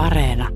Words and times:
Areena. 0.00 0.48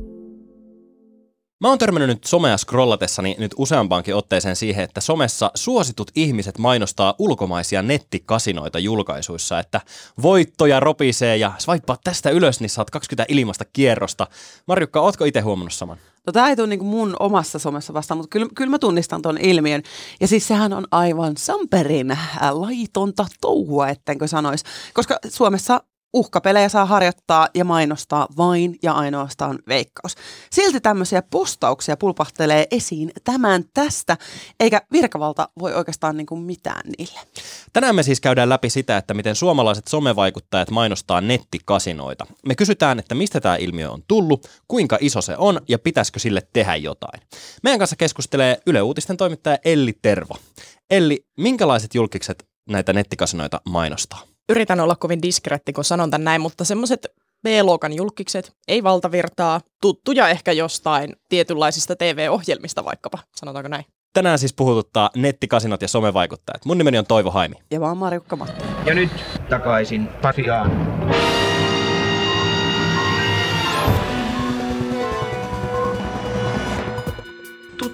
Mä 1.60 1.68
oon 1.68 1.78
törmännyt 1.78 2.08
nyt 2.08 2.24
somea 2.24 2.56
scrollatessani 2.56 3.36
nyt 3.38 3.54
useampaankin 3.56 4.14
otteeseen 4.14 4.56
siihen, 4.56 4.84
että 4.84 5.00
somessa 5.00 5.50
suositut 5.54 6.10
ihmiset 6.16 6.58
mainostaa 6.58 7.14
ulkomaisia 7.18 7.82
nettikasinoita 7.82 8.78
julkaisuissa, 8.78 9.58
että 9.58 9.80
voittoja 10.22 10.80
ropisee 10.80 11.36
ja 11.36 11.52
swipea 11.58 11.96
tästä 12.04 12.30
ylös, 12.30 12.60
niin 12.60 12.70
saat 12.70 12.90
20 12.90 13.24
ilmasta 13.28 13.64
kierrosta. 13.72 14.26
Marjukka, 14.66 15.00
ootko 15.00 15.24
itse 15.24 15.40
huomannut 15.40 15.72
saman? 15.72 15.98
No 16.26 16.32
tämä 16.32 16.48
ei 16.48 16.56
tule 16.56 16.66
niin 16.66 16.84
mun 16.84 17.16
omassa 17.20 17.58
somessa 17.58 17.94
vastaan, 17.94 18.18
mutta 18.18 18.30
kyllä, 18.30 18.48
kyllä 18.54 18.70
mä 18.70 18.78
tunnistan 18.78 19.22
tuon 19.22 19.38
ilmiön. 19.38 19.82
Ja 20.20 20.28
siis 20.28 20.48
sehän 20.48 20.72
on 20.72 20.86
aivan 20.90 21.36
samperin 21.36 22.18
laitonta 22.50 23.26
touhua, 23.40 23.88
ettenkö 23.88 24.28
sanoisi. 24.28 24.64
Koska 24.94 25.18
Suomessa 25.28 25.80
uhkapelejä 26.14 26.68
saa 26.68 26.86
harjoittaa 26.86 27.48
ja 27.54 27.64
mainostaa 27.64 28.28
vain 28.36 28.76
ja 28.82 28.92
ainoastaan 28.92 29.58
veikkaus. 29.68 30.14
Silti 30.50 30.80
tämmöisiä 30.80 31.22
postauksia 31.22 31.96
pulpahtelee 31.96 32.66
esiin 32.70 33.12
tämän 33.24 33.64
tästä, 33.74 34.16
eikä 34.60 34.82
virkavalta 34.92 35.48
voi 35.58 35.74
oikeastaan 35.74 36.16
niin 36.16 36.26
kuin 36.26 36.40
mitään 36.40 36.82
niille. 36.98 37.20
Tänään 37.72 37.94
me 37.94 38.02
siis 38.02 38.20
käydään 38.20 38.48
läpi 38.48 38.70
sitä, 38.70 38.96
että 38.96 39.14
miten 39.14 39.36
suomalaiset 39.36 39.88
somevaikuttajat 39.88 40.70
mainostaa 40.70 41.20
nettikasinoita. 41.20 42.26
Me 42.46 42.54
kysytään, 42.54 42.98
että 42.98 43.14
mistä 43.14 43.40
tämä 43.40 43.56
ilmiö 43.56 43.90
on 43.90 44.02
tullut, 44.08 44.48
kuinka 44.68 44.98
iso 45.00 45.20
se 45.20 45.36
on 45.36 45.60
ja 45.68 45.78
pitäisikö 45.78 46.18
sille 46.18 46.42
tehdä 46.52 46.76
jotain. 46.76 47.22
Meidän 47.62 47.78
kanssa 47.78 47.96
keskustelee 47.96 48.60
Yle 48.66 48.82
Uutisten 48.82 49.16
toimittaja 49.16 49.58
Elli 49.64 49.92
Tervo. 50.02 50.36
Elli, 50.90 51.26
minkälaiset 51.38 51.94
julkikset 51.94 52.48
näitä 52.68 52.92
nettikasinoita 52.92 53.60
mainostaa? 53.68 54.33
Yritän 54.48 54.80
olla 54.80 54.96
kovin 54.96 55.22
diskreetti, 55.22 55.72
kun 55.72 55.84
sanon 55.84 56.10
tämän 56.10 56.24
näin, 56.24 56.40
mutta 56.40 56.64
semmoiset 56.64 57.06
B-luokan 57.42 57.92
julkikset, 57.92 58.52
ei 58.68 58.82
valtavirtaa, 58.82 59.60
tuttuja 59.80 60.28
ehkä 60.28 60.52
jostain 60.52 61.16
tietynlaisista 61.28 61.96
TV-ohjelmista 61.96 62.84
vaikkapa, 62.84 63.18
sanotaanko 63.36 63.68
näin. 63.68 63.84
Tänään 64.12 64.38
siis 64.38 64.54
puhututtaa 64.54 65.10
nettikasinot 65.16 65.82
ja 65.82 65.88
somevaikuttajat. 65.88 66.64
Mun 66.64 66.78
nimeni 66.78 66.98
on 66.98 67.06
Toivo 67.06 67.30
Haimi. 67.30 67.56
Ja 67.70 67.80
mä 67.80 67.86
oon 67.86 67.96
Marjukka 67.96 68.36
Matti. 68.36 68.64
Ja 68.86 68.94
nyt 68.94 69.10
takaisin 69.50 70.06
Pasiaan. 70.06 70.70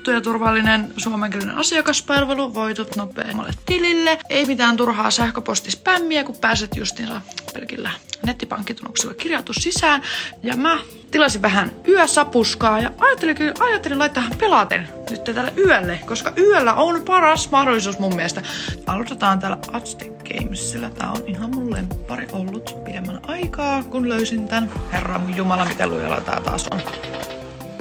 Tuttu 0.00 0.10
ja 0.10 0.20
turvallinen 0.20 0.92
suomenkielinen 0.96 1.58
asiakaspalvelu, 1.58 2.54
voitot 2.54 2.96
nopeammalle 2.96 3.52
tilille. 3.66 4.18
Ei 4.30 4.46
mitään 4.46 4.76
turhaa 4.76 5.10
sähköpostispämmiä, 5.10 6.24
kun 6.24 6.36
pääset 6.40 6.76
justiinsa 6.76 7.20
pelkillä 7.54 7.90
nettipankkitunnuksilla 8.26 9.14
kirjautu 9.14 9.52
sisään. 9.52 10.02
Ja 10.42 10.56
mä 10.56 10.78
tilasin 11.10 11.42
vähän 11.42 11.72
yösapuskaa 11.88 12.80
ja 12.80 12.90
ajattelin, 12.98 13.36
ajattelin 13.60 13.98
laittaa 13.98 14.22
pelaten 14.38 14.88
nyt 15.10 15.24
tälle 15.24 15.52
yölle, 15.56 16.00
koska 16.06 16.32
yöllä 16.38 16.74
on 16.74 17.02
paras 17.02 17.50
mahdollisuus 17.50 17.98
mun 17.98 18.14
mielestä. 18.14 18.42
Aloitetaan 18.86 19.38
täällä 19.38 19.58
Aztec 19.72 20.12
Gamesilla. 20.28 20.90
Tää 20.90 21.10
on 21.10 21.22
ihan 21.26 21.50
mun 21.54 21.72
lemppari 21.72 22.26
ollut 22.32 22.76
pidemmän 22.84 23.20
aikaa, 23.26 23.82
kun 23.82 24.08
löysin 24.08 24.48
tän. 24.48 24.70
Herra 24.92 25.20
jumala, 25.36 25.64
miten 25.64 25.90
lujalla 25.90 26.20
tää 26.20 26.40
taas 26.40 26.68
on. 26.68 26.80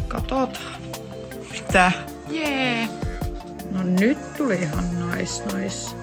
Katsotaan. 0.07 0.79
Mitä? 1.69 1.91
Jee. 2.29 2.89
No 3.71 3.83
nyt 3.83 4.33
tuli 4.37 4.55
ihan 4.55 4.83
nice, 5.09 5.57
nice. 5.57 5.95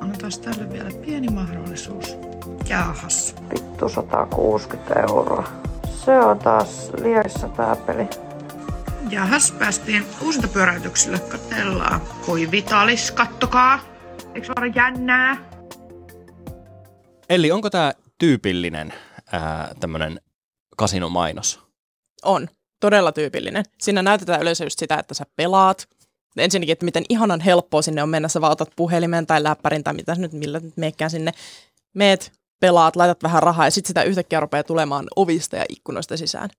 Annetaan 0.00 0.32
tälle 0.44 0.72
vielä 0.72 0.90
pieni 1.04 1.28
mahdollisuus. 1.28 2.16
Jaahas. 2.68 3.36
Vittu 3.54 3.88
160 3.88 5.00
euroa. 5.00 5.48
Se 6.04 6.18
on 6.18 6.38
taas 6.38 6.90
liiassa 7.02 7.48
tää 7.48 7.76
peli. 7.76 8.08
Jaahas, 9.10 9.52
päästiin 9.52 10.04
uusinta 10.22 10.48
pyöräytyksille. 10.48 11.18
Katellaan. 11.18 12.00
Koi 12.26 12.50
Vitalis, 12.50 13.10
kattokaa. 13.10 13.80
Eikö 14.34 14.46
se 14.46 14.52
ole 14.58 14.72
jännää? 14.74 15.36
Eli 17.28 17.50
onko 17.50 17.70
tämä 17.70 17.92
tyypillinen 18.18 18.92
ää, 19.32 19.74
tämmöinen 19.80 20.20
kasinomainos? 20.76 21.60
On 22.24 22.48
todella 22.80 23.12
tyypillinen. 23.12 23.64
Siinä 23.80 24.02
näytetään 24.02 24.42
yleensä 24.42 24.64
just 24.64 24.78
sitä, 24.78 24.96
että 24.96 25.14
sä 25.14 25.24
pelaat. 25.36 25.88
Ensinnäkin, 26.36 26.72
että 26.72 26.84
miten 26.84 27.04
ihanan 27.08 27.40
helppoa 27.40 27.82
sinne 27.82 28.02
on 28.02 28.08
mennä, 28.08 28.28
sä 28.28 28.40
vaan 28.40 28.52
otat 28.52 28.70
puhelimen 28.76 29.26
tai 29.26 29.42
läppärin 29.42 29.84
tai 29.84 29.94
mitä 29.94 30.14
nyt, 30.14 30.32
millä 30.32 30.60
nyt 30.60 30.76
meekään 30.76 31.10
sinne. 31.10 31.32
Meet, 31.94 32.32
pelaat, 32.60 32.96
laitat 32.96 33.22
vähän 33.22 33.42
rahaa 33.42 33.66
ja 33.66 33.70
sitten 33.70 33.88
sitä 33.88 34.02
yhtäkkiä 34.02 34.40
rupeaa 34.40 34.62
tulemaan 34.62 35.06
ovista 35.16 35.56
ja 35.56 35.64
ikkunoista 35.68 36.16
sisään. 36.16 36.50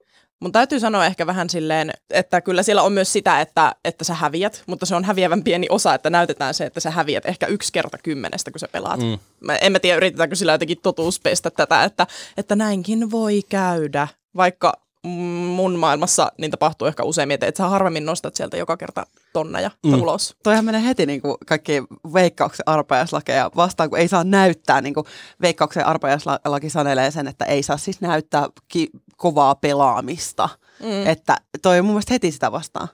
Mun 0.41 0.51
täytyy 0.51 0.79
sanoa 0.79 1.05
ehkä 1.05 1.27
vähän 1.27 1.49
silleen, 1.49 1.91
että 2.09 2.41
kyllä 2.41 2.63
siellä 2.63 2.81
on 2.81 2.93
myös 2.93 3.13
sitä, 3.13 3.41
että, 3.41 3.75
että 3.85 4.03
sä 4.03 4.13
häviät, 4.13 4.63
mutta 4.67 4.85
se 4.85 4.95
on 4.95 5.03
häviävän 5.03 5.43
pieni 5.43 5.67
osa, 5.69 5.93
että 5.93 6.09
näytetään 6.09 6.53
se, 6.53 6.65
että 6.65 6.79
sä 6.79 6.91
häviät 6.91 7.25
ehkä 7.25 7.45
yksi 7.47 7.73
kerta 7.73 7.97
kymmenestä, 8.03 8.51
kun 8.51 8.59
sä 8.59 8.67
pelaat. 8.71 8.99
Mm. 8.99 9.19
Mä, 9.39 9.55
en 9.55 9.71
mä 9.71 9.79
tiedä, 9.79 9.97
yritetäänkö 9.97 10.35
sillä 10.35 10.51
jotenkin 10.51 10.77
totuuspestä 10.83 11.51
tätä, 11.51 11.83
että, 11.83 12.07
että 12.37 12.55
näinkin 12.55 13.11
voi 13.11 13.41
käydä, 13.49 14.07
vaikka 14.35 14.73
mun 15.03 15.75
maailmassa 15.75 16.31
niin 16.37 16.51
tapahtuu 16.51 16.87
ehkä 16.87 17.03
useimmin, 17.03 17.33
että 17.33 17.45
et 17.45 17.55
sä 17.55 17.67
harvemmin 17.67 18.05
nostat 18.05 18.35
sieltä 18.35 18.57
joka 18.57 18.77
kerta 18.77 19.05
tonneja 19.33 19.71
mm. 19.83 19.93
ulos. 19.93 20.35
Toihan 20.43 20.65
menee 20.65 20.83
heti 20.85 21.05
niin 21.05 21.21
kuin 21.21 21.37
kaikki 21.47 21.83
veikkauksen 22.13 22.67
arpajaislakeja 22.67 23.51
vastaan, 23.55 23.89
kun 23.89 23.99
ei 23.99 24.07
saa 24.07 24.23
näyttää, 24.23 24.81
niin 24.81 24.93
kuin 24.93 25.05
veikkauksen 25.41 25.85
arpajaislaki 25.85 26.69
sanelee 26.69 27.11
sen, 27.11 27.27
että 27.27 27.45
ei 27.45 27.63
saa 27.63 27.77
siis 27.77 28.01
näyttää 28.01 28.49
ki- 28.67 28.89
kovaa 29.17 29.55
pelaamista. 29.55 30.49
Mm. 30.79 31.07
Että 31.07 31.37
toi 31.61 31.79
on 31.79 31.85
mun 31.85 31.93
mielestä 31.93 32.13
heti 32.13 32.31
sitä 32.31 32.51
vastaan. 32.51 32.87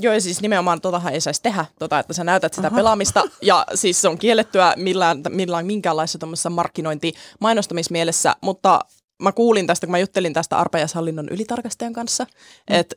Joo, 0.00 0.14
ja 0.14 0.20
siis 0.20 0.40
nimenomaan 0.40 0.80
totahan 0.80 1.12
ei 1.12 1.20
saisi 1.20 1.42
tehdä, 1.42 1.64
tota, 1.78 1.98
että 1.98 2.12
sä 2.12 2.24
näytät 2.24 2.54
sitä 2.54 2.68
Aha. 2.68 2.76
pelaamista, 2.76 3.24
ja 3.42 3.66
siis 3.74 4.00
se 4.00 4.08
on 4.08 4.18
kiellettyä 4.18 4.74
millään, 4.76 5.22
millään 5.28 5.66
minkäänlaisessa 5.66 6.50
markkinointi 6.50 7.12
mainostamismielessä, 7.40 8.36
mutta 8.40 8.80
mä 9.22 9.32
kuulin 9.32 9.66
tästä, 9.66 9.86
kun 9.86 9.90
mä 9.90 9.98
juttelin 9.98 10.32
tästä 10.32 10.58
arpajaishallinnon 10.58 11.28
ylitarkastajan 11.28 11.92
kanssa, 11.92 12.24
mm. 12.24 12.76
että 12.76 12.96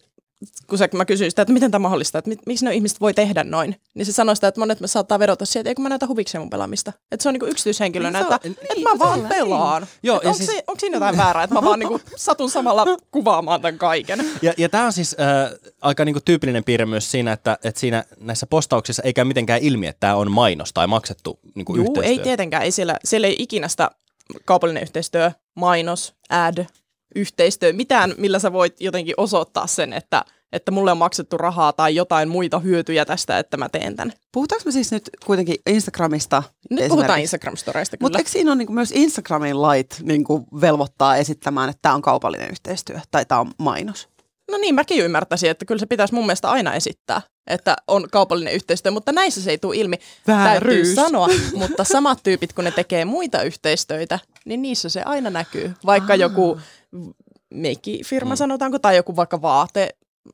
kun 0.67 0.77
se, 0.77 0.89
mä 0.93 1.05
kysyin 1.05 1.31
sitä, 1.31 1.41
että 1.41 1.53
miten 1.53 1.71
tämä 1.71 1.81
mahdollista, 1.81 2.19
että 2.19 2.31
miksi 2.45 2.65
ne 2.65 2.75
ihmiset 2.75 3.01
voi 3.01 3.13
tehdä 3.13 3.43
noin, 3.43 3.75
niin 3.93 4.05
se 4.05 4.11
sanoi 4.11 4.35
sitä, 4.35 4.47
että 4.47 4.61
monet 4.61 4.79
me 4.79 4.87
saattaa 4.87 5.19
vedota 5.19 5.45
siihen, 5.45 5.61
että 5.61 5.69
eikö 5.69 5.81
mä 5.81 5.89
näytä 5.89 6.07
huvikseen 6.07 6.41
mun 6.41 6.49
pelaamista. 6.49 6.93
Että 7.11 7.23
se 7.23 7.29
on 7.29 7.33
niinku 7.33 7.45
yksityishenkilönä, 7.45 8.19
niin 8.19 8.33
että, 8.33 8.47
niin, 8.47 8.57
että 8.61 8.89
mä 8.89 8.99
vaan 8.99 9.21
pelaan. 9.29 9.81
Niin. 9.81 9.89
Joo, 10.03 10.15
onko, 10.15 10.33
siis... 10.33 10.49
se, 10.49 10.63
onko 10.67 10.79
siinä 10.79 10.95
jotain 10.95 11.17
väärää, 11.17 11.43
että 11.43 11.53
mä 11.53 11.63
vaan 11.63 11.79
niinku 11.79 12.01
satun 12.15 12.49
samalla 12.49 12.85
kuvaamaan 13.11 13.61
tämän 13.61 13.77
kaiken. 13.77 14.25
Ja, 14.41 14.53
ja 14.57 14.69
tämä 14.69 14.85
on 14.85 14.93
siis 14.93 15.15
äh, 15.19 15.51
aika 15.81 16.05
niinku 16.05 16.21
tyypillinen 16.25 16.63
piirre 16.63 16.85
myös 16.85 17.11
siinä, 17.11 17.31
että, 17.31 17.57
että 17.63 17.79
siinä 17.79 18.03
näissä 18.19 18.47
postauksissa 18.47 19.03
ei 19.03 19.13
käy 19.13 19.25
mitenkään 19.25 19.61
ilmi, 19.61 19.87
että 19.87 19.99
tämä 19.99 20.15
on 20.15 20.31
mainos 20.31 20.73
tai 20.73 20.87
maksettu 20.87 21.39
niinku 21.55 21.75
Juu, 21.75 22.01
ei 22.03 22.19
tietenkään. 22.19 22.63
Ei 22.63 22.71
siellä, 22.71 22.99
siellä 23.03 23.27
ei 23.27 23.35
ikinä 23.39 23.67
sitä 23.67 23.91
kaupallinen 24.45 24.83
yhteistyö, 24.83 25.31
mainos, 25.55 26.15
ad, 26.29 26.65
yhteistyö, 27.15 27.73
mitään, 27.73 28.13
millä 28.17 28.39
sä 28.39 28.53
voit 28.53 28.81
jotenkin 28.81 29.13
osoittaa 29.17 29.67
sen, 29.67 29.93
että, 29.93 30.25
että 30.51 30.71
mulle 30.71 30.91
on 30.91 30.97
maksettu 30.97 31.37
rahaa 31.37 31.73
tai 31.73 31.95
jotain 31.95 32.29
muita 32.29 32.59
hyötyjä 32.59 33.05
tästä, 33.05 33.39
että 33.39 33.57
mä 33.57 33.69
teen 33.69 33.95
tämän. 33.95 34.13
Puhutaanko 34.31 34.63
me 34.65 34.71
siis 34.71 34.91
nyt 34.91 35.09
kuitenkin 35.25 35.55
Instagramista? 35.69 36.43
Nyt 36.69 36.87
puhutaan 36.87 37.19
Instagram-storeista 37.19 37.97
kyllä. 37.97 38.01
Mutta 38.01 38.17
eikö 38.17 38.29
siinä 38.29 38.51
on 38.51 38.57
niin 38.57 38.73
myös 38.73 38.91
Instagramin 38.91 39.61
lait 39.61 40.01
niin 40.03 40.23
velvoittaa 40.61 41.15
esittämään, 41.15 41.69
että 41.69 41.79
tämä 41.81 41.95
on 41.95 42.01
kaupallinen 42.01 42.49
yhteistyö 42.51 42.99
tai 43.11 43.25
tämä 43.25 43.41
on 43.41 43.51
mainos? 43.57 44.14
No 44.51 44.57
niin, 44.57 44.75
mäkin 44.75 45.03
ymmärtäisin, 45.03 45.49
että 45.49 45.65
kyllä 45.65 45.79
se 45.79 45.85
pitäisi 45.85 46.13
mun 46.13 46.25
mielestä 46.25 46.49
aina 46.49 46.73
esittää, 46.73 47.21
että 47.47 47.75
on 47.87 48.07
kaupallinen 48.11 48.53
yhteistyö, 48.53 48.91
mutta 48.91 49.11
näissä 49.11 49.41
se 49.41 49.51
ei 49.51 49.57
tule 49.57 49.75
ilmi. 49.75 49.95
Vääryys. 50.27 50.87
Täytyy 50.87 50.95
sanoa, 51.05 51.27
mutta 51.55 51.83
samat 51.83 52.19
tyypit, 52.23 52.53
kun 52.53 52.63
ne 52.63 52.71
tekee 52.71 53.05
muita 53.05 53.41
yhteistöitä, 53.41 54.19
niin 54.45 54.61
niissä 54.61 54.89
se 54.89 55.01
aina 55.01 55.29
näkyy. 55.29 55.73
Vaikka 55.85 56.13
Aa. 56.13 56.17
joku 56.17 56.59
meikki-firma 57.53 58.33
mm. 58.33 58.37
sanotaanko, 58.37 58.79
tai 58.79 58.95
joku 58.95 59.15
vaikka 59.15 59.41
vaate 59.41 59.89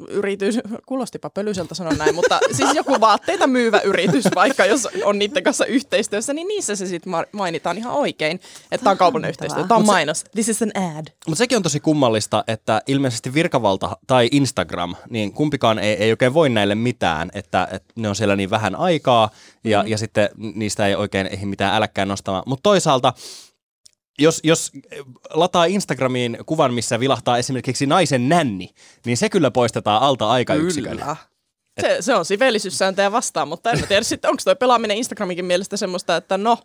yritys, 0.09 0.59
kuulostipa 0.85 1.29
pölyiseltä 1.29 1.75
sanoa 1.75 1.93
näin, 1.93 2.15
mutta 2.15 2.39
siis 2.51 2.75
joku 2.75 2.99
vaatteita 2.99 3.47
myyvä 3.47 3.79
yritys, 3.79 4.25
vaikka 4.35 4.65
jos 4.65 4.87
on 5.03 5.19
niiden 5.19 5.43
kanssa 5.43 5.65
yhteistyössä, 5.65 6.33
niin 6.33 6.47
niissä 6.47 6.75
se 6.75 6.85
sitten 6.85 7.13
mainitaan 7.31 7.77
ihan 7.77 7.93
oikein, 7.93 8.39
että 8.71 8.83
tämä 8.83 8.91
on 8.91 8.97
kaupallinen 8.97 9.29
yhteistyö, 9.29 9.63
tämä 9.63 9.77
on 9.77 9.85
mainos, 9.85 10.23
this 10.23 10.49
is 10.49 10.61
an 10.61 10.71
ad. 10.75 11.07
Mutta 11.27 11.37
sekin 11.37 11.55
on 11.55 11.63
tosi 11.63 11.79
kummallista, 11.79 12.43
että 12.47 12.81
ilmeisesti 12.87 13.33
virkavalta 13.33 13.97
tai 14.07 14.29
Instagram, 14.31 14.95
niin 15.09 15.33
kumpikaan 15.33 15.79
ei, 15.79 15.93
ei 15.93 16.11
oikein 16.11 16.33
voi 16.33 16.49
näille 16.49 16.75
mitään, 16.75 17.31
että, 17.33 17.67
että 17.71 17.93
ne 17.95 18.09
on 18.09 18.15
siellä 18.15 18.35
niin 18.35 18.49
vähän 18.49 18.75
aikaa 18.75 19.29
ja, 19.63 19.83
mm. 19.83 19.89
ja 19.89 19.97
sitten 19.97 20.29
niistä 20.55 20.87
ei 20.87 20.95
oikein 20.95 21.27
ehdi 21.27 21.45
mitään 21.45 21.75
äläkkään 21.75 22.07
nostamaan. 22.07 22.43
Mutta 22.45 22.63
toisaalta 22.63 23.13
jos, 24.21 24.39
jos 24.43 24.71
lataa 25.29 25.65
Instagramiin 25.65 26.37
kuvan, 26.45 26.73
missä 26.73 26.99
vilahtaa 26.99 27.37
esimerkiksi 27.37 27.85
naisen 27.85 28.29
nänni, 28.29 28.69
niin 29.05 29.17
se 29.17 29.29
kyllä 29.29 29.51
poistetaan 29.51 30.01
alta 30.01 30.29
aikayksikön. 30.29 30.97
Kyllä. 30.97 31.15
Se, 31.81 31.97
se 31.99 32.15
on 32.15 32.25
siveellisyyssääntöjä 32.25 33.11
vastaan, 33.11 33.47
mutta 33.47 33.71
en 33.71 33.87
tiedä 33.87 34.03
sitten, 34.03 34.31
onko 34.31 34.41
tuo 34.43 34.55
pelaaminen 34.55 34.97
Instagraminkin 34.97 35.45
mielestä 35.45 35.77
semmoista, 35.77 36.15
että 36.15 36.37
no, 36.37 36.57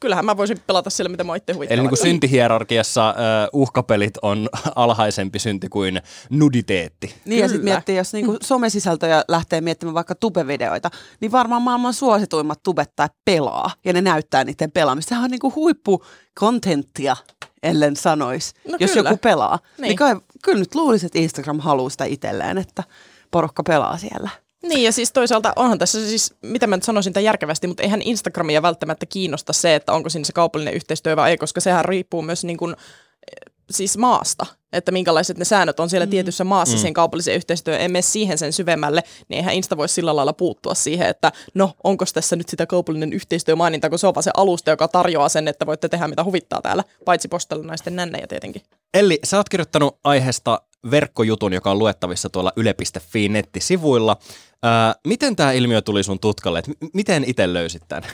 kyllähän 0.00 0.24
mä 0.24 0.36
voisin 0.36 0.58
pelata 0.66 0.90
sillä, 0.90 1.08
mitä 1.08 1.24
mä 1.24 1.36
itse 1.36 1.52
huvittaa. 1.52 1.74
Eli 1.74 1.82
niin 1.82 1.88
kuin 1.88 1.98
syntihierarkiassa 1.98 3.14
uh, 3.52 3.60
uhkapelit 3.60 4.14
on 4.22 4.48
alhaisempi 4.76 5.38
synti 5.38 5.68
kuin 5.68 6.02
nuditeetti. 6.30 7.06
Niin 7.06 7.38
ja 7.38 7.46
Kyllä. 7.46 7.48
sitten 7.48 7.64
miettii, 7.64 7.96
jos 7.96 8.12
niinku 8.12 8.36
somesisältöjä 8.42 9.24
lähtee 9.28 9.60
miettimään 9.60 9.94
vaikka 9.94 10.14
tubevideoita, 10.14 10.90
niin 11.20 11.32
varmaan 11.32 11.62
maailman 11.62 11.94
suosituimmat 11.94 12.62
tubettajat 12.62 13.12
pelaa 13.24 13.70
ja 13.84 13.92
ne 13.92 14.00
näyttää 14.00 14.44
niiden 14.44 14.72
pelaamista. 14.72 15.08
Sehän 15.08 15.24
on 15.24 15.30
niinku 15.30 15.52
huippukontenttia, 15.54 17.16
ellen 17.62 17.96
sanois, 17.96 18.54
No 18.68 18.76
jos 18.80 18.90
kyllä. 18.90 19.10
joku 19.10 19.18
pelaa. 19.22 19.56
Niin. 19.56 19.72
Niin. 19.76 19.88
niin 19.88 19.96
kai, 19.96 20.16
kyllä 20.44 20.58
nyt 20.58 20.74
luulisi, 20.74 21.06
että 21.06 21.18
Instagram 21.18 21.60
haluaa 21.60 21.90
sitä 21.90 22.04
itselleen, 22.04 22.58
että 22.58 22.84
porukka 23.30 23.62
pelaa 23.62 23.98
siellä. 23.98 24.30
Niin 24.62 24.82
ja 24.82 24.92
siis 24.92 25.12
toisaalta 25.12 25.52
onhan 25.56 25.78
tässä 25.78 26.08
siis, 26.08 26.34
mitä 26.42 26.66
mä 26.66 26.76
nyt 26.76 26.84
sanoisin 26.84 27.12
tämän 27.12 27.24
järkevästi, 27.24 27.66
mutta 27.66 27.82
eihän 27.82 28.02
Instagramia 28.02 28.62
välttämättä 28.62 29.06
kiinnosta 29.06 29.52
se, 29.52 29.74
että 29.74 29.92
onko 29.92 30.08
siinä 30.08 30.24
se 30.24 30.32
kaupallinen 30.32 30.74
yhteistyö 30.74 31.16
vai 31.16 31.30
ei, 31.30 31.36
koska 31.36 31.60
sehän 31.60 31.84
riippuu 31.84 32.22
myös 32.22 32.44
niin 32.44 32.56
kuin, 32.56 32.72
eh, 32.72 33.54
siis 33.70 33.98
maasta, 33.98 34.46
että 34.72 34.92
minkälaiset 34.92 35.38
ne 35.38 35.44
säännöt 35.44 35.80
on 35.80 35.90
siellä 35.90 36.06
mm. 36.06 36.10
tietyssä 36.10 36.44
maassa 36.44 36.76
mm. 36.76 36.80
sen 36.80 36.94
kaupallisen 36.94 37.34
yhteistyön, 37.34 37.76
emme 37.80 37.88
mene 37.88 38.02
siihen 38.02 38.38
sen 38.38 38.52
syvemmälle, 38.52 39.02
niin 39.28 39.36
eihän 39.36 39.54
Insta 39.54 39.76
voi 39.76 39.88
sillä 39.88 40.16
lailla 40.16 40.32
puuttua 40.32 40.74
siihen, 40.74 41.08
että 41.08 41.32
no 41.54 41.72
onko 41.84 42.04
tässä 42.14 42.36
nyt 42.36 42.48
sitä 42.48 42.66
kaupallinen 42.66 43.12
yhteistyö 43.12 43.56
maininta, 43.56 43.90
kun 43.90 43.98
se 43.98 44.06
on 44.06 44.14
vaan 44.14 44.22
se 44.22 44.30
alusta, 44.36 44.70
joka 44.70 44.88
tarjoaa 44.88 45.28
sen, 45.28 45.48
että 45.48 45.66
voitte 45.66 45.88
tehdä 45.88 46.08
mitä 46.08 46.24
huvittaa 46.24 46.62
täällä, 46.62 46.84
paitsi 47.04 47.28
postella 47.28 47.64
naisten 47.64 47.96
nännejä 47.96 48.26
tietenkin. 48.26 48.62
Elli, 48.94 49.18
sä 49.24 49.36
oot 49.36 49.48
kirjoittanut 49.48 49.98
aiheesta 50.04 50.60
verkkojutun, 50.90 51.52
joka 51.52 51.70
on 51.70 51.78
luettavissa 51.78 52.30
tuolla 52.30 52.52
yle.fi 52.56 53.28
nettisivuilla. 53.28 54.16
Ää, 54.62 54.94
miten 55.06 55.36
tämä 55.36 55.52
ilmiö 55.52 55.82
tuli 55.82 56.02
sun 56.02 56.20
tutkalle? 56.20 56.58
Et 56.58 56.68
miten 56.94 57.24
itse 57.26 57.52
löysit 57.52 57.82
tämän? 57.88 58.10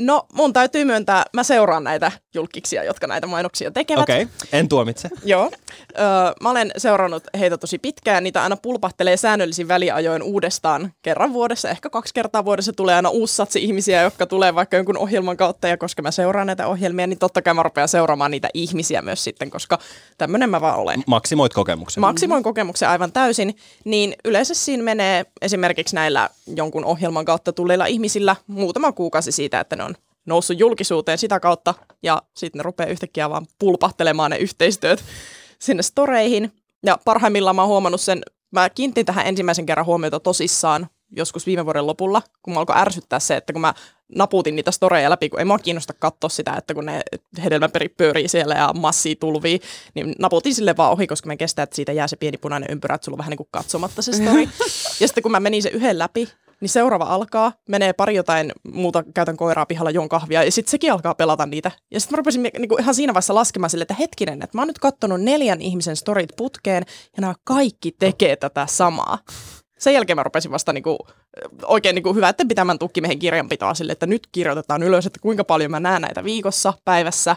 No 0.00 0.26
mun 0.32 0.52
täytyy 0.52 0.84
myöntää, 0.84 1.24
mä 1.32 1.42
seuraan 1.42 1.84
näitä 1.84 2.12
julkiksia, 2.34 2.84
jotka 2.84 3.06
näitä 3.06 3.26
mainoksia 3.26 3.70
tekevät. 3.70 4.02
Okei, 4.02 4.22
okay, 4.22 4.34
en 4.52 4.68
tuomitse. 4.68 5.08
Joo. 5.24 5.50
Öö, 5.98 6.04
mä 6.40 6.50
olen 6.50 6.70
seurannut 6.76 7.24
heitä 7.38 7.58
tosi 7.58 7.78
pitkään. 7.78 8.24
Niitä 8.24 8.42
aina 8.42 8.56
pulpahtelee 8.56 9.16
säännöllisin 9.16 9.68
väliajoin 9.68 10.22
uudestaan 10.22 10.92
kerran 11.02 11.32
vuodessa. 11.32 11.70
Ehkä 11.70 11.90
kaksi 11.90 12.14
kertaa 12.14 12.44
vuodessa 12.44 12.72
tulee 12.72 12.94
aina 12.94 13.08
uusi 13.08 13.34
satsi 13.34 13.64
ihmisiä, 13.64 14.02
jotka 14.02 14.26
tulee 14.26 14.54
vaikka 14.54 14.76
jonkun 14.76 14.98
ohjelman 14.98 15.36
kautta. 15.36 15.68
Ja 15.68 15.76
koska 15.76 16.02
mä 16.02 16.10
seuraan 16.10 16.46
näitä 16.46 16.66
ohjelmia, 16.66 17.06
niin 17.06 17.18
totta 17.18 17.42
kai 17.42 17.54
mä 17.54 17.62
rupean 17.62 17.88
seuraamaan 17.88 18.30
niitä 18.30 18.48
ihmisiä 18.54 19.02
myös 19.02 19.24
sitten, 19.24 19.50
koska 19.50 19.78
tämmönen 20.18 20.50
mä 20.50 20.60
vaan 20.60 20.78
olen. 20.78 21.04
Maksimoit 21.06 21.54
kokemuksen. 21.54 22.00
Maksimoin 22.00 22.42
kokemuksen 22.42 22.88
aivan 22.88 23.12
täysin, 23.12 23.56
niin 23.84 24.14
yleensä 24.24 24.54
siinä 24.54 24.82
menee 24.82 25.26
esimerkiksi 25.42 25.94
näillä 25.94 26.30
jonkun 26.56 26.84
ohjelman 26.84 27.24
kautta 27.24 27.52
tulleilla 27.52 27.86
ihmisillä 27.86 28.36
muutama 28.46 28.92
kuukausi 28.92 29.32
siitä, 29.32 29.60
että 29.60 29.76
ne 29.76 29.84
on 29.84 29.94
noussut 30.26 30.58
julkisuuteen 30.58 31.18
sitä 31.18 31.40
kautta, 31.40 31.74
ja 32.02 32.22
sitten 32.36 32.58
ne 32.58 32.62
rupeaa 32.62 32.90
yhtäkkiä 32.90 33.30
vaan 33.30 33.46
pulpahtelemaan 33.58 34.30
ne 34.30 34.36
yhteistyöt 34.36 35.04
sinne 35.58 35.82
storeihin. 35.82 36.52
Ja 36.86 36.98
parhaimmillaan 37.04 37.56
mä 37.56 37.62
oon 37.62 37.68
huomannut 37.68 38.00
sen, 38.00 38.22
mä 38.52 38.70
kiinnitin 38.70 39.06
tähän 39.06 39.26
ensimmäisen 39.26 39.66
kerran 39.66 39.86
huomiota 39.86 40.20
tosissaan 40.20 40.88
joskus 41.16 41.46
viime 41.46 41.64
vuoden 41.64 41.86
lopulla, 41.86 42.22
kun 42.42 42.54
mä 42.54 42.60
alkoi 42.60 42.76
ärsyttää 42.78 43.20
se, 43.20 43.36
että 43.36 43.52
kun 43.52 43.62
mä 43.62 43.74
naputin 44.14 44.56
niitä 44.56 44.70
storeja 44.70 45.10
läpi, 45.10 45.28
kun 45.28 45.38
ei 45.38 45.44
mua 45.44 45.58
kiinnosta 45.58 45.92
katsoa 45.98 46.30
sitä, 46.30 46.54
että 46.58 46.74
kun 46.74 46.86
ne 46.86 47.00
hedelmäperit 47.44 47.96
pyörii 47.96 48.28
siellä 48.28 48.54
ja 48.54 48.72
massii 48.72 49.16
tulvii, 49.16 49.60
niin 49.94 50.14
naputin 50.18 50.54
sille 50.54 50.76
vaan 50.76 50.92
ohi, 50.92 51.06
koska 51.06 51.26
me 51.26 51.36
kestää, 51.36 51.62
että 51.62 51.76
siitä 51.76 51.92
jää 51.92 52.08
se 52.08 52.16
pieni 52.16 52.38
punainen 52.38 52.70
ympyrä, 52.70 52.94
että 52.94 53.04
sulla 53.04 53.14
on 53.14 53.18
vähän 53.18 53.30
niin 53.30 53.36
kuin 53.36 53.48
katsomatta 53.50 54.02
se 54.02 54.12
story. 54.12 54.42
ja 55.00 55.08
sitten 55.08 55.22
kun 55.22 55.32
mä 55.32 55.40
menin 55.40 55.62
se 55.62 55.68
yhden 55.68 55.98
läpi, 55.98 56.28
niin 56.64 56.70
seuraava 56.70 57.04
alkaa, 57.04 57.52
menee 57.68 57.92
pari 57.92 58.14
jotain 58.14 58.52
muuta, 58.72 59.04
käytän 59.14 59.36
koiraa 59.36 59.66
pihalla, 59.66 59.90
juon 59.90 60.08
kahvia, 60.08 60.44
ja 60.44 60.52
sitten 60.52 60.70
sekin 60.70 60.92
alkaa 60.92 61.14
pelata 61.14 61.46
niitä. 61.46 61.70
Ja 61.90 62.00
sitten 62.00 62.14
mä 62.14 62.16
rupesin 62.16 62.42
niin 62.42 62.68
kuin 62.68 62.80
ihan 62.80 62.94
siinä 62.94 63.14
vaiheessa 63.14 63.34
laskemaan 63.34 63.70
sille, 63.70 63.82
että 63.82 63.94
hetkinen, 63.98 64.42
että 64.42 64.58
mä 64.58 64.60
oon 64.60 64.68
nyt 64.68 64.78
kattonut 64.78 65.20
neljän 65.20 65.60
ihmisen 65.60 65.96
storit 65.96 66.30
putkeen, 66.36 66.84
ja 67.16 67.20
nämä 67.20 67.34
kaikki 67.44 67.92
tekee 67.98 68.36
tätä 68.36 68.66
samaa. 68.70 69.18
Sen 69.78 69.94
jälkeen 69.94 70.16
mä 70.16 70.22
rupesin 70.22 70.50
vasta 70.50 70.72
niinku, 70.72 70.98
oikein 71.62 71.94
niinku 71.94 72.14
hyvä, 72.14 72.28
että 72.28 72.44
pitämään 72.48 72.78
tukkimiehen 72.78 73.18
kirjanpitoa 73.18 73.74
sille, 73.74 73.92
että 73.92 74.06
nyt 74.06 74.28
kirjoitetaan 74.32 74.82
ylös, 74.82 75.06
että 75.06 75.20
kuinka 75.20 75.44
paljon 75.44 75.70
mä 75.70 75.80
näen 75.80 76.02
näitä 76.02 76.24
viikossa, 76.24 76.72
päivässä. 76.84 77.36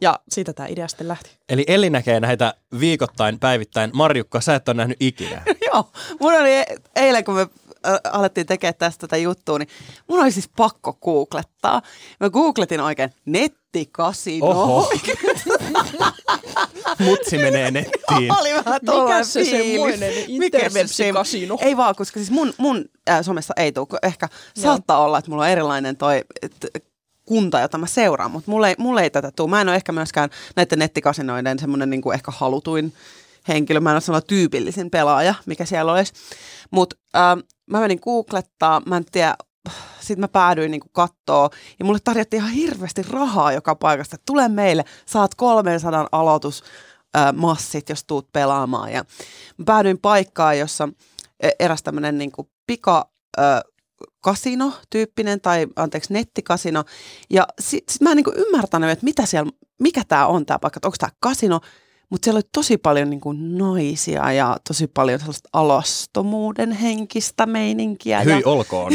Ja 0.00 0.18
siitä 0.28 0.52
tämä 0.52 0.66
idea 0.66 0.88
sitten 0.88 1.08
lähti. 1.08 1.30
Eli 1.48 1.64
Elli 1.66 1.90
näkee 1.90 2.20
näitä 2.20 2.54
viikoittain, 2.80 3.38
päivittäin. 3.38 3.90
Marjukka, 3.94 4.40
sä 4.40 4.54
et 4.54 4.68
ole 4.68 4.76
nähnyt 4.76 4.96
ikinä. 5.00 5.42
Joo, 5.72 5.90
mun 6.20 6.34
oli 6.34 6.54
e- 6.54 6.76
eilen, 6.96 7.24
kun 7.24 7.34
me 7.34 7.46
alettiin 8.12 8.46
tekemään 8.46 8.74
tästä 8.78 9.00
tätä 9.00 9.16
juttua, 9.16 9.58
niin 9.58 9.68
mun 10.08 10.20
oli 10.20 10.32
siis 10.32 10.48
pakko 10.56 10.92
googlettaa. 10.92 11.82
Mä 12.20 12.30
googletin 12.30 12.80
oikein 12.80 13.10
nettikasino. 13.24 14.46
Oho. 14.46 14.90
Mutsi 16.98 17.38
menee 17.38 17.70
nettiin. 17.70 18.32
Oli 18.40 18.48
vähän 18.54 19.24
se 19.26 19.44
semmoinen 19.44 20.12
Mikä 20.38 20.58
se 20.58 20.64
interwebsikasino? 20.64 21.56
sem- 21.58 21.66
Ei 21.68 21.76
vaan, 21.76 21.94
koska 21.94 22.20
siis 22.20 22.30
mun, 22.30 22.54
mun 22.58 22.84
äh, 23.10 23.24
somessa 23.24 23.54
ei 23.56 23.72
tule. 23.72 23.98
Ehkä 24.02 24.28
saattaa 24.56 24.98
olla, 25.04 25.18
että 25.18 25.30
mulla 25.30 25.42
on 25.42 25.48
erilainen 25.48 25.96
toi 25.96 26.24
et, 26.42 26.66
kunta, 27.24 27.60
jota 27.60 27.78
mä 27.78 27.86
seuraan, 27.86 28.30
mutta 28.30 28.50
mulle 28.50 28.68
ei, 28.68 28.74
mulle 28.78 29.02
ei 29.02 29.10
tätä 29.10 29.30
tule. 29.36 29.50
Mä 29.50 29.60
en 29.60 29.68
ole 29.68 29.76
ehkä 29.76 29.92
myöskään 29.92 30.30
näiden 30.56 30.78
nettikasinoiden 30.78 31.58
semmoinen 31.58 31.90
niin 31.90 32.14
ehkä 32.14 32.30
halutuin 32.30 32.92
henkilö. 33.48 33.80
Mä 33.80 33.90
en 33.90 33.94
ole 33.94 34.00
sellainen 34.00 34.28
tyypillisin 34.28 34.90
pelaaja, 34.90 35.34
mikä 35.46 35.64
siellä 35.64 35.92
olisi. 35.92 36.12
Mutta 36.70 36.96
ähm, 37.16 37.38
mä 37.70 37.80
menin 37.80 37.98
googlettaa, 38.02 38.82
mä 38.86 38.96
en 38.96 39.04
tiedä, 39.04 39.36
sitten 40.00 40.20
mä 40.20 40.28
päädyin 40.28 40.70
niin 40.70 40.80
kattoo 40.92 41.50
ja 41.78 41.84
mulle 41.84 41.98
tarjottiin 42.04 42.40
ihan 42.40 42.52
hirveästi 42.52 43.02
rahaa 43.02 43.52
joka 43.52 43.74
paikasta. 43.74 44.16
Tule 44.26 44.48
meille, 44.48 44.84
saat 45.06 45.34
300 45.34 46.08
aloitus 46.12 46.62
massit, 47.36 47.88
jos 47.88 48.04
tuut 48.04 48.32
pelaamaan. 48.32 48.92
Ja 48.92 49.04
mä 49.58 49.64
päädyin 49.64 49.98
paikkaan, 49.98 50.58
jossa 50.58 50.88
e- 51.40 51.50
eräs 51.58 51.82
tämmöinen 51.82 52.18
niin 52.18 52.32
pika 52.66 53.10
ö, 53.38 53.42
kasino-tyyppinen 54.20 55.40
tai 55.40 55.66
anteeksi 55.76 56.12
nettikasino. 56.12 56.84
Ja 57.30 57.46
sitten 57.60 57.92
sit 57.92 58.02
mä 58.02 58.10
en 58.10 58.16
niin 58.16 58.46
ymmärtänyt, 58.46 58.90
että 58.90 59.04
mitä 59.04 59.26
siellä, 59.26 59.52
mikä 59.78 60.02
tämä 60.08 60.26
on 60.26 60.46
tämä 60.46 60.58
paikka, 60.58 60.80
onko 60.84 60.96
tämä 60.98 61.10
kasino, 61.20 61.60
mutta 62.10 62.24
siellä 62.26 62.38
oli 62.38 62.48
tosi 62.52 62.78
paljon 62.78 63.10
niin 63.10 63.20
kuin 63.20 63.58
naisia 63.58 64.32
ja 64.32 64.56
tosi 64.68 64.86
paljon 64.86 65.18
sellaista 65.18 65.48
alastomuuden 65.52 66.72
henkistä 66.72 67.46
meininkiä. 67.46 68.20
Hyi 68.20 68.32
ja 68.32 68.40
olkoon. 68.52 68.92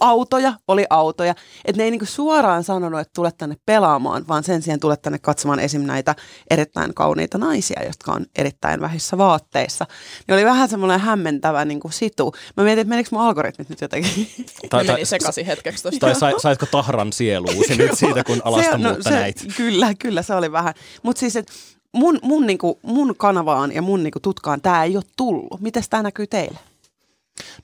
autoja, 0.00 0.52
oli 0.68 0.86
autoja. 0.90 1.34
Että 1.64 1.80
ne 1.80 1.84
ei 1.84 1.90
niinku 1.90 2.06
suoraan 2.06 2.64
sanonut, 2.64 3.00
että 3.00 3.12
tule 3.14 3.32
tänne 3.38 3.56
pelaamaan, 3.66 4.28
vaan 4.28 4.44
sen 4.44 4.62
sijaan 4.62 4.80
tule 4.80 4.96
tänne 4.96 5.18
katsomaan 5.18 5.60
esim. 5.60 5.82
näitä 5.82 6.14
erittäin 6.50 6.94
kauniita 6.94 7.38
naisia, 7.38 7.84
jotka 7.84 8.12
on 8.12 8.26
erittäin 8.36 8.80
vähissä 8.80 9.18
vaatteissa. 9.18 9.86
Ne 10.28 10.34
oli 10.34 10.44
vähän 10.44 10.68
semmoinen 10.68 11.00
hämmentävä 11.00 11.64
niinku 11.64 11.88
situ. 11.88 12.34
Mä 12.56 12.64
mietin, 12.64 12.80
että 12.80 12.88
menikö 12.88 13.08
mun 13.12 13.22
algoritmit 13.22 13.68
nyt 13.68 13.80
jotenkin. 13.80 14.28
Tai, 14.70 14.84
meni 14.84 15.04
sekaisin 15.04 15.46
hetkeksi 15.46 15.82
tosta. 15.82 16.00
tai 16.00 16.14
sai, 16.14 16.40
saitko 16.40 16.66
tahran 16.66 17.12
sieluusi 17.12 17.76
nyt 17.78 17.94
siitä, 17.94 18.24
kun 18.24 18.42
alastomuutta 18.44 19.02
se, 19.02 19.10
näit? 19.10 19.46
Kyllä, 19.56 19.94
kyllä 19.94 20.22
se 20.22 20.34
oli 20.34 20.52
vähän. 20.52 20.74
Mutta 21.02 21.20
siis, 21.20 21.36
että 21.36 21.52
mun, 21.92 22.18
mun, 22.22 22.46
niinku, 22.46 22.78
mun 22.82 23.14
kanavaan 23.16 23.72
ja 23.72 23.82
mun 23.82 24.02
niinku, 24.02 24.20
tutkaan 24.20 24.60
tämä 24.60 24.84
ei 24.84 24.96
ole 24.96 25.04
tullut. 25.16 25.60
Miten 25.60 25.82
tämä 25.90 26.02
näkyy 26.02 26.26
teille? 26.26 26.58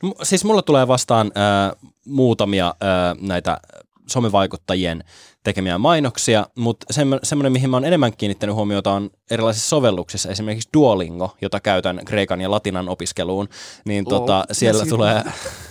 No, 0.02 0.14
siis 0.22 0.44
mulla 0.44 0.62
tulee 0.62 0.88
vastaan 0.88 1.32
äh, 1.36 1.90
muutamia 2.06 2.66
äh, 2.66 3.16
näitä 3.20 3.60
somevaikuttajien 4.06 5.04
tekemiä 5.44 5.78
mainoksia, 5.78 6.46
mutta 6.58 6.86
semmoinen, 7.22 7.52
mihin 7.52 7.70
mä 7.70 7.76
oon 7.76 7.84
enemmän 7.84 8.16
kiinnittänyt 8.16 8.56
huomiota 8.56 8.92
on 8.92 9.10
erilaisissa 9.30 9.68
sovelluksissa, 9.68 10.30
esimerkiksi 10.30 10.68
Duolingo, 10.74 11.36
jota 11.40 11.60
käytän 11.60 12.00
kreikan 12.04 12.40
ja 12.40 12.50
latinan 12.50 12.88
opiskeluun, 12.88 13.48
niin 13.84 14.04
tota, 14.04 14.38
Oh, 14.38 14.44
siellä, 14.52 14.82
ja 14.82 14.86
tulee, 14.86 15.22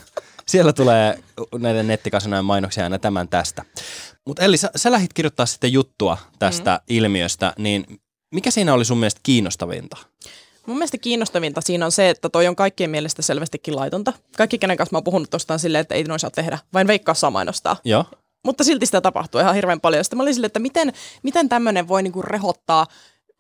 siellä 0.52 0.74
tulee 0.74 1.20
näiden 1.60 1.88
nettikasinojen 1.88 2.46
mainoksia 2.46 2.84
aina 2.84 3.00
tämän 3.00 3.28
tästä. 3.28 3.64
Mutta 4.28 4.44
Elli, 4.44 4.58
sä, 4.58 4.72
sä 4.76 4.92
lähdit 4.92 5.14
kirjoittaa 5.14 5.46
sitten 5.46 5.74
juttua 5.74 6.18
tästä 6.40 6.76
mm. 6.76 6.96
ilmiöstä, 6.96 7.54
niin 7.58 8.01
mikä 8.32 8.52
siinä 8.52 8.74
oli 8.74 8.86
sun 8.86 8.98
mielestä 8.98 9.20
kiinnostavinta? 9.24 9.98
Mun 10.66 10.78
mielestä 10.78 10.98
kiinnostavinta 10.98 11.62
siinä 11.62 11.86
on 11.86 11.92
se, 11.92 12.10
että 12.10 12.30
toi 12.30 12.48
on 12.48 12.56
kaikkien 12.56 12.90
mielestä 12.90 13.22
selvästikin 13.22 13.76
laitonta. 13.76 14.14
Kaikki, 14.38 14.58
kenen 14.58 14.78
kanssa 14.78 14.94
mä 14.94 14.98
oon 14.98 15.04
puhunut 15.04 15.30
tostaan 15.30 15.60
silleen, 15.60 15.82
että 15.82 15.96
ei 15.96 16.04
noin 16.04 16.20
saa 16.20 16.32
tehdä. 16.32 16.60
Vain 16.74 16.88
veikkaa 16.88 17.16
saa 17.16 17.32
mainostaa. 17.32 17.78
Joo. 17.86 18.06
Mutta 18.46 18.64
silti 18.64 18.86
sitä 18.86 19.02
tapahtuu 19.02 19.42
ihan 19.42 19.56
hirveän 19.56 19.82
paljon. 19.82 20.04
Sitten 20.04 20.18
mä 20.18 20.24
olin 20.24 20.34
silleen, 20.34 20.48
että 20.48 20.60
miten, 20.60 20.94
miten 21.24 21.50
tämmöinen 21.50 21.88
voi 21.88 22.04
niinku 22.04 22.22
rehottaa 22.22 22.88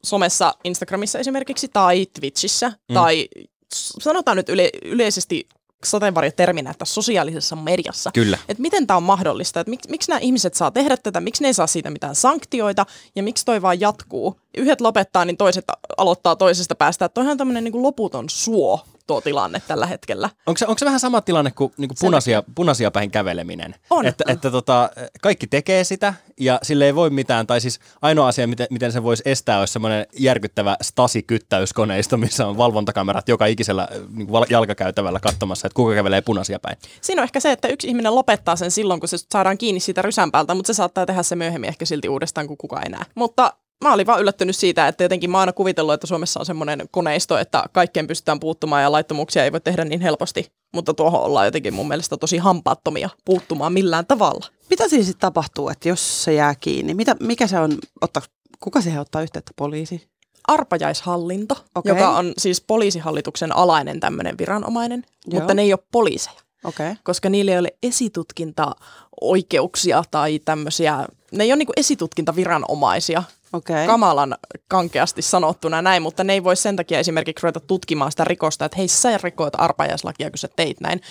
somessa, 0.04 0.54
Instagramissa 0.64 1.20
esimerkiksi, 1.20 1.68
tai 1.68 2.06
Twitchissä, 2.06 2.70
mm. 2.70 2.94
tai 2.94 3.28
sanotaan 3.74 4.38
nyt 4.38 4.50
yle, 4.50 4.70
yleisesti 4.86 5.48
sateenvarjoterminä, 5.86 6.72
että 6.72 6.86
sosiaalisessa 6.86 7.56
mediassa. 7.56 8.12
Kyllä. 8.14 8.38
Että 8.50 8.62
miten 8.62 8.88
tämä 8.88 8.98
on 8.98 9.04
mahdollista, 9.04 9.60
että 9.60 9.70
miksi, 9.70 9.90
miksi 9.90 10.10
nämä 10.10 10.20
ihmiset 10.20 10.54
saa 10.54 10.72
tehdä 10.72 10.98
tätä, 10.98 11.22
miksi 11.22 11.44
ne 11.44 11.48
ei 11.50 11.54
saa 11.54 11.68
siitä 11.68 11.90
mitään 11.90 12.16
sanktioita 12.16 12.86
ja 13.16 13.24
miksi 13.24 13.46
toi 13.46 13.62
vaan 13.62 13.80
jatkuu. 13.80 14.40
Yhdet 14.58 14.82
lopettaa, 14.82 15.26
niin 15.26 15.38
toiset 15.38 15.66
aloittaa 15.98 16.36
toisesta 16.36 16.76
päästä. 16.76 17.06
Että 17.06 17.14
toihan 17.14 17.32
on 17.32 17.38
tämmöinen 17.38 17.64
niin 17.64 17.84
loputon 17.84 18.30
suo 18.30 18.86
tuo 19.08 19.22
tilanne 19.22 19.62
tällä 19.68 19.86
hetkellä. 19.86 20.30
Onko 20.46 20.58
se, 20.58 20.66
onko 20.66 20.80
se 20.80 20.86
vähän 20.86 21.00
sama 21.00 21.22
tilanne 21.22 21.52
kuin, 21.52 21.74
niin 21.78 21.88
kuin 21.88 21.98
punaisia, 22.02 22.44
punaisia 22.56 22.92
päin 22.92 23.12
käveleminen? 23.12 23.76
On. 23.90 24.06
Että, 24.06 24.24
että 24.28 24.52
tota, 24.52 24.90
kaikki 25.22 25.48
tekee 25.48 25.84
sitä 25.84 26.14
ja 26.40 26.60
sille 26.64 26.86
ei 26.86 26.96
voi 26.96 27.10
mitään. 27.10 27.48
Tai 27.48 27.62
siis 27.62 27.80
ainoa 28.02 28.28
asia, 28.28 28.48
miten, 28.48 28.68
miten 28.70 28.92
se 28.92 29.04
voisi 29.04 29.24
estää, 29.26 29.60
olisi 29.60 29.74
semmoinen 29.74 30.06
järkyttävä 30.20 30.78
stasikyttäyskoneisto, 30.82 32.18
missä 32.18 32.48
on 32.48 32.58
valvontakamerat 32.58 33.30
joka 33.30 33.46
ikisellä 33.46 33.88
niin 34.14 34.28
kuin 34.28 34.46
jalkakäytävällä 34.50 35.20
katsomassa, 35.20 35.68
että 35.68 35.76
kuka 35.76 35.94
kävelee 35.94 36.22
punaisia 36.22 36.60
päin. 36.60 36.78
Siinä 37.02 37.22
on 37.22 37.24
ehkä 37.24 37.40
se, 37.40 37.52
että 37.52 37.68
yksi 37.68 37.88
ihminen 37.88 38.16
lopettaa 38.16 38.56
sen 38.56 38.72
silloin, 38.72 39.00
kun 39.00 39.10
se 39.10 39.18
saadaan 39.18 39.58
kiinni 39.58 39.80
siitä 39.80 40.02
rysän 40.02 40.32
päältä, 40.32 40.56
mutta 40.56 40.74
se 40.74 40.78
saattaa 40.78 41.06
tehdä 41.06 41.24
se 41.24 41.36
myöhemmin 41.36 41.68
ehkä 41.68 41.86
silti 41.86 42.10
uudestaan, 42.10 42.48
kun 42.48 42.58
kukaan 42.58 42.84
ei 42.84 42.90
näe. 42.90 43.06
Mutta 43.16 43.54
mä 43.82 43.94
olin 43.94 44.08
vaan 44.08 44.22
yllättynyt 44.22 44.56
siitä, 44.56 44.88
että 44.88 45.04
jotenkin 45.04 45.30
mä 45.30 45.38
oon 45.38 45.40
aina 45.40 45.54
kuvitellut, 45.54 45.94
että 45.94 46.08
Suomessa 46.08 46.40
on 46.40 46.46
semmoinen 46.46 46.84
koneisto, 46.92 47.38
että 47.38 47.64
kaikkeen 47.72 48.08
pystytään 48.08 48.40
puuttumaan 48.40 48.82
ja 48.82 48.92
laittomuuksia 48.92 49.44
ei 49.44 49.52
voi 49.52 49.62
tehdä 49.62 49.86
niin 49.86 50.02
helposti. 50.02 50.52
Mutta 50.74 50.94
tuohon 50.94 51.22
ollaan 51.22 51.48
jotenkin 51.48 51.74
mun 51.74 51.88
mielestä 51.88 52.18
tosi 52.18 52.38
hampaattomia 52.38 53.10
puuttumaan 53.26 53.74
millään 53.74 54.06
tavalla. 54.06 54.46
Mitä 54.70 54.90
siinä 54.90 55.06
sitten 55.06 55.22
tapahtuu, 55.22 55.70
että 55.70 55.90
jos 55.90 56.24
se 56.24 56.34
jää 56.34 56.56
kiinni? 56.56 56.94
Mitä, 56.94 57.16
mikä 57.20 57.48
se 57.48 57.60
on, 57.60 57.78
ottaa, 58.02 58.24
kuka 58.60 58.82
siihen 58.82 59.02
ottaa 59.02 59.22
yhteyttä? 59.22 59.52
Poliisi? 59.56 60.12
Arpajaishallinto, 60.48 61.66
Okei. 61.76 61.90
joka 61.90 62.10
on 62.10 62.34
siis 62.38 62.62
poliisihallituksen 62.62 63.56
alainen 63.56 64.00
tämmöinen 64.00 64.38
viranomainen, 64.38 65.06
Joo. 65.28 65.40
mutta 65.40 65.54
ne 65.54 65.62
ei 65.62 65.74
ole 65.74 65.84
poliiseja. 65.92 66.42
Okay. 66.64 66.96
koska 67.04 67.30
niillä 67.30 67.52
ei 67.52 67.60
ole 67.60 67.74
esitutkintaoikeuksia 67.84 70.04
tai 70.12 70.40
tämmöisiä, 70.46 71.08
ne 71.32 71.44
ei 71.44 71.52
ole 71.52 71.58
niinku 71.58 71.74
esitutkintaviranomaisia, 71.78 73.24
Okei. 73.54 73.88
kamalan 73.88 74.36
kankeasti 74.68 75.22
sanottuna 75.22 75.82
näin, 75.82 76.04
mutta 76.04 76.24
ne 76.24 76.34
ei 76.34 76.44
voi 76.44 76.56
sen 76.56 76.76
takia 76.76 77.00
esimerkiksi 77.00 77.44
ruveta 77.44 77.60
tutkimaan 77.60 78.12
sitä 78.12 78.24
rikosta, 78.24 78.66
että 78.66 78.78
hei 78.78 78.88
sä 78.88 79.18
rikoit 79.24 79.54
arpajaislakia, 79.58 80.30
kun 80.30 80.38
sä 80.38 80.50
teit 80.56 80.80
näin, 80.80 81.02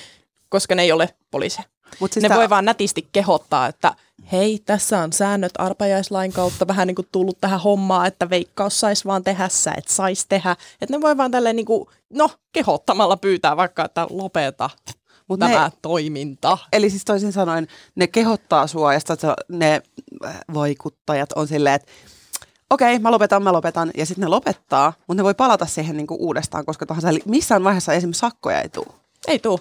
koska 0.48 0.74
ne 0.74 0.82
ei 0.82 0.92
ole 0.92 1.08
poliiseja. 1.30 1.68
Mut 2.00 2.12
siis 2.12 2.22
ne 2.22 2.28
tää- 2.28 2.38
voi 2.38 2.50
vaan 2.50 2.64
nätisti 2.64 3.08
kehottaa, 3.12 3.66
että 3.66 3.94
hei, 4.32 4.58
tässä 4.66 4.98
on 4.98 5.12
säännöt 5.12 5.52
arpajaislain 5.58 6.32
kautta 6.32 6.66
vähän 6.68 6.86
niin 6.86 6.94
kuin 6.94 7.08
tullut 7.12 7.38
tähän 7.40 7.60
hommaan, 7.60 8.06
että 8.06 8.30
veikkaus 8.30 8.80
saisi 8.80 9.04
vaan 9.04 9.24
tehdä, 9.24 9.48
sä 9.48 9.72
et 9.76 9.88
saisi 9.88 10.26
tehdä. 10.28 10.56
Että 10.80 10.96
ne 10.96 11.00
voi 11.00 11.16
vaan 11.16 11.30
tälleen 11.30 11.56
niin 11.56 11.66
kuin, 11.66 11.88
no, 12.10 12.30
kehottamalla 12.52 13.16
pyytää 13.16 13.56
vaikka, 13.56 13.84
että 13.84 14.06
lopeta 14.10 14.70
Mut 15.30 15.40
tämä 15.40 15.64
ne- 15.64 15.72
toiminta. 15.82 16.58
Eli 16.72 16.90
siis 16.90 17.04
toisin 17.04 17.32
sanoen, 17.32 17.66
ne 17.94 18.06
kehottaa 18.06 18.66
sua 18.66 18.94
ja 18.94 19.00
ne 19.48 19.82
äh, 20.24 20.40
vaikuttajat 20.54 21.32
on 21.32 21.48
silleen, 21.48 21.74
että 21.74 21.92
okei, 22.70 22.98
mä 22.98 23.10
lopetan, 23.10 23.42
mä 23.42 23.52
lopetan. 23.52 23.90
Ja 23.96 24.06
sitten 24.06 24.22
ne 24.22 24.28
lopettaa, 24.28 24.92
mutta 25.06 25.20
ne 25.20 25.24
voi 25.24 25.34
palata 25.34 25.66
siihen 25.66 25.96
niinku 25.96 26.16
uudestaan, 26.20 26.66
koska 26.66 26.86
tahansa. 26.86 27.08
Missään 27.26 27.64
vaiheessa 27.64 27.92
esimerkiksi 27.92 28.20
sakkoja 28.20 28.62
ei 28.62 28.68
tule. 28.68 28.86
Ei 29.28 29.38
tuu. 29.38 29.60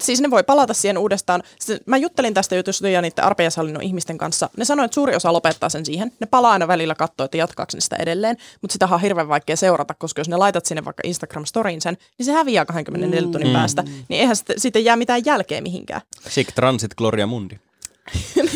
Siis 0.00 0.20
ne 0.20 0.30
voi 0.30 0.42
palata 0.42 0.74
siihen 0.74 0.98
uudestaan. 0.98 1.42
Mä 1.86 1.96
juttelin 1.96 2.34
tästä 2.34 2.56
jutusta 2.56 2.88
ja 2.88 3.02
niiden 3.02 3.24
arpeijashallinnon 3.24 3.82
ihmisten 3.82 4.18
kanssa. 4.18 4.50
Ne 4.56 4.64
sanoi, 4.64 4.84
että 4.84 4.94
suuri 4.94 5.16
osa 5.16 5.32
lopettaa 5.32 5.68
sen 5.68 5.86
siihen. 5.86 6.12
Ne 6.20 6.26
palaa 6.26 6.52
aina 6.52 6.68
välillä 6.68 6.94
katsoa, 6.94 7.24
että 7.24 7.36
jatkaako 7.36 7.70
ne 7.74 7.80
sitä 7.80 7.96
edelleen. 7.96 8.36
Mutta 8.60 8.72
sitä 8.72 8.88
on 8.90 9.00
hirveän 9.00 9.28
vaikea 9.28 9.56
seurata, 9.56 9.94
koska 9.94 10.20
jos 10.20 10.28
ne 10.28 10.36
laitat 10.36 10.66
sinne 10.66 10.84
vaikka 10.84 11.02
Instagram-storiin 11.06 11.80
sen, 11.80 11.96
niin 12.18 12.26
se 12.26 12.32
häviää 12.32 12.64
24 12.64 13.22
tunnin 13.32 13.52
päästä. 13.52 13.82
Niin 14.08 14.20
eihän 14.20 14.36
siitä 14.56 14.78
jää 14.78 14.96
mitään 14.96 15.24
jälkeä 15.24 15.60
mihinkään. 15.60 16.00
Sic 16.28 16.48
transit 16.54 16.94
gloria 16.94 17.26
mundi. 17.26 17.54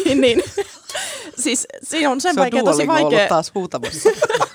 niin, 0.05 0.21
niin. 0.21 0.43
siis 1.45 1.67
siinä 1.83 2.11
on 2.11 2.21
sen 2.21 2.35
Se 2.35 2.41
on 2.41 2.45
vaikea, 2.45 2.63
tosi 2.65 2.87
vaikea. 2.87 3.29
taas 3.29 3.53
huutamassa. 3.55 4.09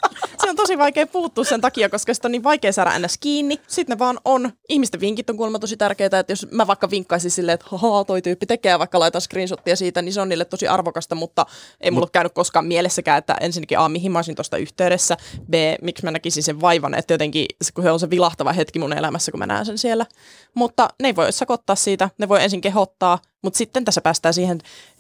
se 0.48 0.52
on 0.52 0.56
tosi 0.56 0.78
vaikea 0.78 1.08
puuttua 1.08 1.44
sen 1.44 1.62
takia, 1.62 1.90
koska 1.90 2.14
sitä 2.14 2.28
on 2.28 2.32
niin 2.32 2.44
vaikea 2.44 2.72
saada 2.72 3.00
ns. 3.00 3.18
kiinni. 3.18 3.60
Sitten 3.68 3.96
ne 3.96 4.00
vaan 4.00 4.20
on. 4.26 4.52
Ihmisten 4.70 5.00
vinkit 5.00 5.30
on 5.30 5.38
kuulemma 5.38 5.60
tosi 5.60 5.78
tärkeää, 5.78 6.20
että 6.20 6.32
jos 6.32 6.48
mä 6.52 6.68
vaikka 6.68 6.90
vinkkaisin 6.90 7.32
silleen, 7.32 7.54
että 7.54 7.66
haha, 7.70 8.04
toi 8.04 8.22
tyyppi 8.22 8.46
tekee 8.46 8.70
ja 8.70 8.80
vaikka 8.80 9.00
laitan 9.00 9.22
screenshottia 9.22 9.76
siitä, 9.76 10.02
niin 10.02 10.14
se 10.14 10.22
on 10.22 10.30
niille 10.30 10.46
tosi 10.46 10.68
arvokasta, 10.68 11.16
mutta 11.16 11.46
ei 11.82 11.92
mulla 11.92 12.04
ole 12.04 12.10
käynyt 12.14 12.34
koskaan 12.34 12.66
mielessäkään, 12.66 13.18
että 13.18 13.38
ensinnäkin 13.42 13.80
A, 13.80 13.90
mihin 13.90 14.12
mä 14.12 14.18
olisin 14.18 14.36
tuosta 14.36 14.58
yhteydessä, 14.58 15.18
B, 15.50 15.54
miksi 15.82 16.04
mä 16.04 16.12
näkisin 16.12 16.44
sen 16.44 16.62
vaivan, 16.62 16.94
että 16.94 17.14
jotenkin, 17.14 17.46
kun 17.74 17.84
se 17.84 17.92
on 17.92 18.00
se 18.00 18.10
vilahtava 18.10 18.54
hetki 18.54 18.80
mun 18.80 18.94
elämässä, 18.94 19.32
kun 19.32 19.40
mä 19.40 19.46
näen 19.46 19.66
sen 19.66 19.78
siellä. 19.78 20.06
Mutta 20.54 20.90
ne 21.02 21.08
ei 21.08 21.16
voi 21.16 21.32
sakottaa 21.32 21.76
siitä, 21.76 22.10
ne 22.18 22.30
voi 22.30 22.44
ensin 22.44 22.62
kehottaa, 22.62 23.20
mutta 23.44 23.58
sitten 23.58 23.86
tässä 23.86 24.02
päästään 24.02 24.34
siihen 24.34 24.60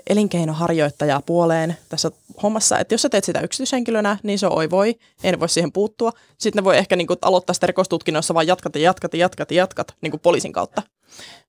elinkeinoharjoittajaa 0.10 1.22
puoleen 1.22 1.77
tässä 1.89 2.12
hommassa, 2.44 2.79
että 2.79 2.94
jos 2.94 3.01
sä 3.01 3.10
teet 3.10 3.24
sitä 3.24 3.41
yksityishenkilönä, 3.41 4.17
niin 4.24 4.39
se 4.39 4.48
oi 4.48 4.70
voi, 4.70 4.96
ei 5.24 5.32
ne 5.32 5.39
voi 5.39 5.50
siihen 5.50 5.72
puuttua. 5.72 6.12
Sitten 6.38 6.62
ne 6.62 6.63
voi 6.63 6.77
ehkä 6.77 6.96
niin 6.96 7.08
kuin, 7.08 7.17
aloittaa 7.22 7.53
sitä 7.53 7.67
rikostutkinnossa 7.67 8.34
vaan 8.34 8.48
jatkat 8.48 8.75
ja 8.75 8.82
jatkat 8.82 9.13
ja 9.13 9.20
jatkat 9.20 9.51
ja 9.51 9.58
jatkat 9.58 9.96
niin 10.01 10.12
kuin 10.12 10.22
poliisin 10.22 10.53
kautta. 10.53 10.82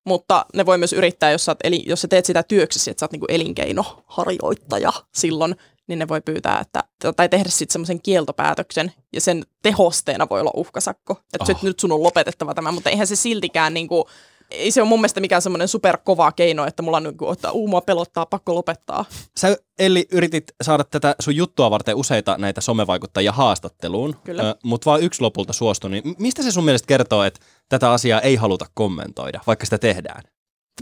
Mutta 0.05 0.47
ne 0.55 0.67
voi 0.67 0.79
myös 0.79 0.93
yrittää, 0.93 1.31
jos 1.31 1.45
sä, 1.45 1.51
oot, 1.53 1.59
eli, 1.65 1.83
jos 1.87 2.01
sä 2.01 2.09
teet 2.09 2.27
sitä 2.27 2.43
työksesi, 2.43 2.91
että 2.91 3.01
sä 3.01 3.05
oot 3.05 3.13
niin 3.13 3.21
kuin 3.21 3.31
elinkeinoharjoittaja 3.31 4.93
silloin, 5.15 5.57
niin 5.87 5.99
ne 5.99 6.09
voi 6.09 6.21
pyytää, 6.21 6.61
että, 6.61 6.85
tai 7.17 7.29
tehdä 7.29 7.49
sitten 7.49 7.73
semmoisen 7.73 8.03
kieltopäätöksen, 8.03 8.93
ja 9.13 9.21
sen 9.21 9.45
tehosteena 9.63 10.27
voi 10.31 10.41
olla 10.41 10.51
uhkasakko. 10.55 11.21
Että 11.35 11.53
Oh. 11.53 11.57
oh. 11.57 11.63
nyt 11.63 11.81
sun 11.81 11.93
on 11.93 12.03
lopetettava 12.03 12.55
tämä, 12.55 12.73
mutta 12.73 12.91
eihän 12.91 13.07
se 13.07 13.17
siltikään 13.17 13.75
niin 13.75 13.89
kuin, 13.89 14.05
ei 14.51 14.71
se 14.71 14.83
ole 14.83 14.89
mun 14.89 15.01
mielestä 15.01 15.21
mikään 15.21 15.43
semmoinen 15.43 15.69
superkova 15.69 16.33
keino, 16.33 16.67
että 16.67 16.83
mulla 16.83 16.97
on 16.97 17.03
niin 17.03 17.17
kuin, 17.17 17.33
että 17.33 17.53
uuma 17.53 17.81
pelottaa, 17.81 18.27
pakko 18.27 18.55
lopettaa. 18.55 19.05
Sä, 19.39 19.57
Elli, 19.79 20.07
yritit 20.13 20.45
saada 20.63 20.85
tätä 20.85 21.15
sun 21.21 21.37
juttua 21.37 21.71
varten 21.71 21.97
useita 21.97 22.37
näitä 22.39 22.61
somevaikuttajia 22.61 23.33
haastatteluun, 23.33 24.17
Kyllä. 24.25 24.55
mutta 24.65 24.91
vain 24.91 25.03
yksi 25.03 25.21
lopulta 25.21 25.53
suostui. 25.53 25.91
Niin 25.91 26.15
mistä 26.19 26.43
se 26.43 26.53
sun 26.53 26.65
mielestä 26.65 26.87
kertoo, 26.87 27.23
että 27.23 27.41
tätä 27.69 27.91
asiaa 27.91 28.21
ei 28.21 28.37
haluta 28.37 28.67
kommentoida, 28.75 29.41
vaikka 29.47 29.67
sitä 29.67 29.79
tehdään? 29.79 30.23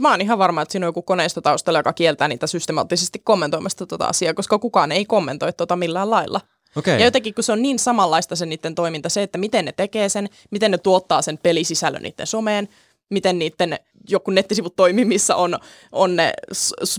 Mä 0.00 0.10
oon 0.10 0.20
ihan 0.20 0.38
varma, 0.38 0.62
että 0.62 0.72
siinä 0.72 0.86
on 0.86 0.88
joku 0.88 1.02
koneisto 1.02 1.40
taustalla, 1.40 1.78
joka 1.78 1.92
kieltää 1.92 2.28
niitä 2.28 2.46
systemaattisesti 2.46 3.18
kommentoimasta 3.18 3.86
tuota 3.86 4.04
asiaa, 4.04 4.34
koska 4.34 4.58
kukaan 4.58 4.92
ei 4.92 5.04
kommentoi 5.04 5.52
tuota 5.52 5.76
millään 5.76 6.10
lailla. 6.10 6.40
Okei. 6.76 6.98
Ja 6.98 7.04
jotenkin, 7.04 7.34
kun 7.34 7.44
se 7.44 7.52
on 7.52 7.62
niin 7.62 7.78
samanlaista 7.78 8.36
se 8.36 8.46
niiden 8.46 8.74
toiminta, 8.74 9.08
se, 9.08 9.22
että 9.22 9.38
miten 9.38 9.64
ne 9.64 9.72
tekee 9.72 10.08
sen, 10.08 10.28
miten 10.50 10.70
ne 10.70 10.78
tuottaa 10.78 11.22
sen 11.22 11.38
pelisisällön 11.38 12.02
niiden 12.02 12.26
someen, 12.26 12.68
miten 13.10 13.38
niiden 13.38 13.78
joku 14.08 14.30
nettisivut 14.30 14.76
toimii, 14.76 15.04
missä 15.04 15.36
on, 15.36 15.58
on 15.92 16.16
ne 16.16 16.32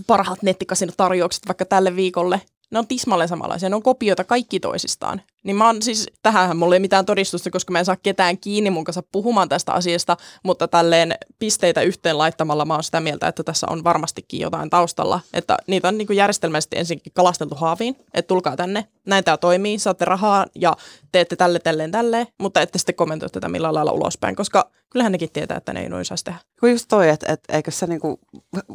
parhaat 0.06 0.42
nettikasinotarjoukset 0.42 1.46
vaikka 1.48 1.64
tälle 1.64 1.96
viikolle. 1.96 2.40
Ne 2.70 2.78
on 2.78 2.86
tismalleen 2.86 3.28
samanlaisia, 3.28 3.68
ne 3.68 3.76
on 3.76 3.82
kopioita 3.82 4.24
kaikki 4.24 4.60
toisistaan. 4.60 5.22
Niin 5.44 5.56
mä 5.56 5.66
oon 5.66 5.82
siis, 5.82 6.06
tähänhän 6.22 6.56
mulla 6.56 6.74
ei 6.74 6.80
mitään 6.80 7.06
todistusta, 7.06 7.50
koska 7.50 7.72
mä 7.72 7.78
en 7.78 7.84
saa 7.84 7.96
ketään 7.96 8.38
kiinni 8.38 8.70
mun 8.70 8.84
kanssa 8.84 9.02
puhumaan 9.12 9.48
tästä 9.48 9.72
asiasta, 9.72 10.16
mutta 10.44 10.68
tälleen 10.68 11.14
pisteitä 11.38 11.82
yhteen 11.82 12.18
laittamalla 12.18 12.64
mä 12.64 12.74
oon 12.74 12.82
sitä 12.82 13.00
mieltä, 13.00 13.28
että 13.28 13.42
tässä 13.42 13.66
on 13.70 13.84
varmastikin 13.84 14.40
jotain 14.40 14.70
taustalla. 14.70 15.20
Että 15.34 15.56
niitä 15.66 15.88
on 15.88 15.98
niin 15.98 16.16
järjestelmällisesti 16.16 16.78
ensinkin 16.78 17.12
kalasteltu 17.12 17.54
haaviin, 17.54 17.96
että 18.14 18.28
tulkaa 18.28 18.56
tänne, 18.56 18.88
näin 19.06 19.24
tämä 19.24 19.36
toimii, 19.36 19.78
saatte 19.78 20.04
rahaa 20.04 20.46
ja 20.54 20.76
teette 21.12 21.36
tälle, 21.36 21.58
tälleen, 21.58 21.90
tälleen, 21.90 22.26
mutta 22.38 22.60
ette 22.60 22.78
sitten 22.78 22.94
kommentoi 22.94 23.30
tätä 23.30 23.48
millään 23.48 23.74
lailla 23.74 23.92
ulospäin, 23.92 24.36
koska 24.36 24.70
kyllähän 24.90 25.12
nekin 25.12 25.32
tietää, 25.32 25.56
että 25.56 25.72
ne 25.72 25.80
ei 25.80 25.88
noin 25.88 26.04
saisi 26.04 26.24
tehdä. 26.24 26.38
Kun 26.60 26.70
just 26.70 26.86
toi, 26.88 27.08
että 27.08 27.32
et, 27.32 27.40
eikö 27.48 27.70
se 27.70 27.86
niinku, 27.86 28.20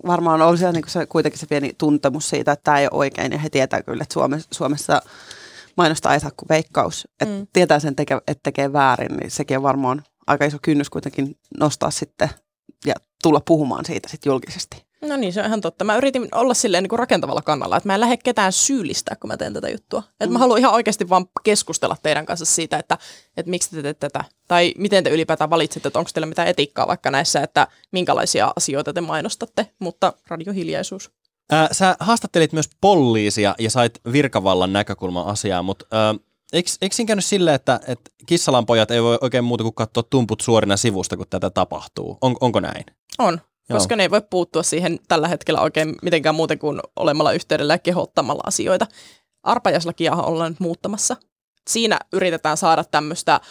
varmaan 0.08 0.42
oli 0.42 0.58
siellä 0.58 0.74
niinku 0.74 0.90
se, 0.90 1.06
kuitenkin 1.06 1.40
se 1.40 1.46
pieni 1.46 1.74
tuntemus 1.78 2.30
siitä, 2.30 2.52
että 2.52 2.64
tämä 2.64 2.80
ei 2.80 2.86
ole 2.86 2.98
oikein 3.00 3.32
ja 3.32 3.38
he 3.38 3.50
tietää 3.50 3.84
kyllä, 3.84 4.04
että 4.04 4.14
Suomessa, 4.14 4.48
Suomessa 4.52 5.02
mainostaa 5.78 6.14
ei 6.14 6.20
saa 6.20 6.32
kuin 6.38 6.50
veikkaus. 6.50 7.08
Että 7.22 7.36
Mm. 7.36 7.48
tietää 7.54 7.80
sen, 7.80 7.96
teke, 7.96 8.16
että 8.28 8.40
tekee 8.44 8.74
väärin, 8.74 9.18
niin 9.18 9.32
sekin 9.32 9.58
on 9.58 9.64
varmaan 9.64 10.04
aika 10.28 10.46
iso 10.46 10.58
kynnys 10.62 10.90
kuitenkin 10.90 11.38
nostaa 11.60 11.92
sitten 11.92 12.30
ja 12.86 12.94
tulla 13.24 13.42
puhumaan 13.48 13.86
siitä 13.86 14.10
sitten 14.10 14.30
julkisesti. 14.32 14.86
No 15.08 15.18
niin, 15.18 15.34
se 15.34 15.40
on 15.40 15.46
ihan 15.46 15.62
totta. 15.62 15.84
Mä 15.84 15.98
yritin 15.98 16.28
olla 16.32 16.54
silleen 16.54 16.84
niin 16.84 16.90
kuin 16.90 17.00
rakentavalla 17.00 17.42
kannalla, 17.42 17.78
että 17.78 17.90
mä 17.90 17.94
en 17.94 18.00
lähde 18.00 18.18
ketään 18.18 18.52
syyllistää, 18.52 19.16
kun 19.16 19.28
mä 19.28 19.38
teen 19.38 19.54
tätä 19.54 19.70
juttua. 19.70 20.04
Että 20.10 20.26
mä 20.28 20.38
Mm. 20.38 20.40
haluan 20.40 20.60
ihan 20.60 20.74
oikeasti 20.74 21.10
vaan 21.10 21.26
keskustella 21.44 21.98
teidän 22.04 22.26
kanssa 22.26 22.46
siitä, 22.46 22.78
että, 22.78 22.98
että 23.38 23.50
miksi 23.50 23.70
te 23.70 23.82
teette 23.82 24.10
tätä. 24.10 24.24
Tai 24.48 24.74
miten 24.78 25.04
te 25.04 25.10
ylipäätään 25.10 25.50
valitsette, 25.50 25.88
että 25.88 26.00
onko 26.00 26.12
teillä 26.14 26.26
mitään 26.26 26.48
etiikkaa 26.48 26.88
vaikka 26.88 27.12
näissä, 27.12 27.42
että 27.42 27.68
minkälaisia 27.92 28.54
asioita 28.56 28.94
te 28.94 29.02
mainostatte. 29.02 29.68
Mutta 29.80 30.14
radiohiljaisuus. 30.28 31.12
Ää, 31.54 31.68
sä 31.72 31.96
haastattelit 32.00 32.54
myös 32.54 32.70
poliisia 32.82 33.56
ja 33.60 33.70
sait 33.70 34.00
virkavallan 34.12 34.74
näkökulman 34.74 35.28
asiaan, 35.28 35.66
mutta 35.66 35.86
ää, 35.92 36.16
eikö, 36.54 36.70
eikö 36.82 36.96
siinä 36.96 37.08
käynyt 37.08 37.26
silleen, 37.26 37.56
että, 37.56 37.80
että 37.88 38.12
kissalan 38.26 38.66
pojat 38.66 38.92
ei 38.92 39.04
voi 39.04 39.18
oikein 39.22 39.44
muuta 39.44 39.64
kuin 39.64 39.76
katsoa 39.76 40.04
tumput 40.04 40.42
suorina 40.42 40.78
sivusta, 40.78 41.18
kun 41.18 41.26
tätä 41.30 41.50
tapahtuu? 41.50 42.18
On, 42.22 42.36
onko 42.42 42.60
näin? 42.60 42.86
On, 43.20 43.42
Joo. 43.70 43.80
koska 43.80 43.96
ne 43.96 44.04
ei 44.04 44.12
voi 44.12 44.22
puuttua 44.30 44.64
siihen 44.64 45.00
tällä 45.08 45.28
hetkellä 45.28 45.62
oikein 45.62 45.96
mitenkään 46.02 46.36
muuten 46.36 46.60
kuin 46.60 46.80
olemalla 46.96 47.32
yhteydellä 47.32 47.74
ja 47.74 47.80
kehottamalla 47.80 48.44
asioita. 48.46 48.88
Arpajaislakia 49.44 50.16
ollaan 50.16 50.52
nyt 50.52 50.60
muuttamassa. 50.60 51.18
Siinä 51.70 52.00
yritetään 52.14 52.58
saada 52.58 52.84
tämmöistä 52.84 53.42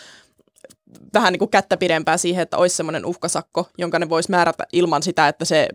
vähän 1.15 1.33
niin 1.33 1.39
kuin 1.39 1.51
kättä 1.51 1.77
pidempää 1.77 2.17
siihen, 2.17 2.43
että 2.43 2.57
olisi 2.57 2.77
semmoinen 2.77 3.07
uhkasakko, 3.07 3.69
jonka 3.79 3.99
ne 3.99 4.09
voisi 4.09 4.31
määrätä 4.31 4.65
ilman 4.73 5.03
sitä, 5.03 5.29
että 5.29 5.45
se 5.45 5.69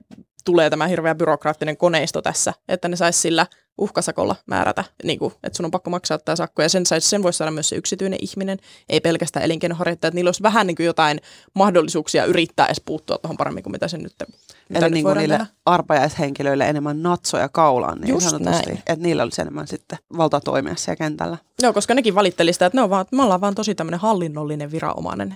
tulee 0.46 0.70
tämä 0.70 0.88
hirveä 0.88 1.16
byrokraattinen 1.16 1.78
koneisto 1.78 2.22
tässä, 2.22 2.54
että 2.68 2.88
ne 2.88 2.96
saisi 2.96 3.20
sillä 3.20 3.48
uhkasakolla 3.78 4.36
määrätä, 4.46 4.84
niin 5.04 5.20
kuin, 5.20 5.34
että 5.44 5.58
sun 5.58 5.66
on 5.66 5.72
pakko 5.72 5.90
maksaa 5.90 6.18
tämä 6.18 6.36
sakko, 6.36 6.62
ja 6.62 6.70
sen, 6.70 6.86
sais, 6.86 7.10
sen 7.10 7.24
voisi 7.24 7.38
saada 7.38 7.52
myös 7.52 7.70
se 7.70 7.76
yksityinen 7.76 8.20
ihminen, 8.22 8.58
ei 8.90 9.02
pelkästään 9.02 9.46
elinkeinoharjoittajat, 9.46 10.14
niillä 10.14 10.28
olisi 10.28 10.44
vähän 10.44 10.68
niin 10.68 10.76
kuin 10.76 10.86
jotain 10.86 11.22
mahdollisuuksia 11.54 12.26
yrittää 12.26 12.66
edes 12.66 12.82
puuttua 12.86 13.18
tuohon 13.18 13.38
paremmin 13.38 13.64
kuin 13.64 13.72
mitä 13.72 13.88
se 13.88 13.98
nyt, 13.98 14.14
mitä 14.70 14.80
Eli 14.80 14.86
nyt 14.86 14.92
niin 14.92 15.04
kuin 15.04 15.18
niille 15.18 15.38
tehdä. 15.38 15.52
arpajaishenkilöille 15.66 16.70
enemmän 16.70 17.04
natsoja 17.04 17.50
kaulaan, 17.50 18.02
niin 18.02 18.10
Just 18.10 18.30
sanotusti. 18.30 18.66
näin. 18.66 18.78
Että 18.78 19.04
niillä 19.04 19.24
olisi 19.24 19.42
enemmän 19.42 19.68
sitten 19.68 20.00
valtaa 20.18 20.42
toimia 20.42 20.76
siellä 20.76 20.98
kentällä. 20.98 21.38
Joo, 21.62 21.74
koska 21.74 21.94
nekin 21.94 22.16
valitteli 22.16 22.54
sitä, 22.54 22.66
että 22.66 22.78
ne 22.78 22.82
on 22.82 22.90
vaan, 22.90 23.06
me 23.12 23.24
ollaan 23.24 23.42
vaan 23.42 23.56
tosi 23.56 23.76
tämmöinen 23.76 24.00
hallinnollinen 24.00 24.72
viranomainen. 24.72 25.36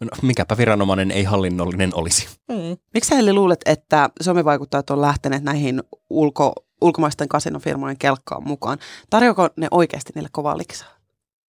No, 0.00 0.08
mikäpä 0.22 0.56
viranomainen 0.56 1.10
ei 1.10 1.24
hallinnollinen 1.24 1.90
olisi. 1.94 2.28
Mm. 2.48 2.76
Miksi 2.94 3.08
sä 3.08 3.18
Elli 3.18 3.32
luulet, 3.32 3.60
että 3.66 4.10
somevaikuttajat 4.22 4.90
on 4.90 5.00
lähteneet 5.00 5.42
näihin 5.42 5.82
ulko, 6.10 6.52
ulkomaisten 6.80 7.28
kasinofirmojen 7.28 7.98
kelkkaan 7.98 8.48
mukaan? 8.48 8.78
Tarjoako 9.10 9.48
ne 9.56 9.68
oikeasti 9.70 10.12
niille 10.14 10.28
kovaa 10.32 10.58
liksaa? 10.58 10.88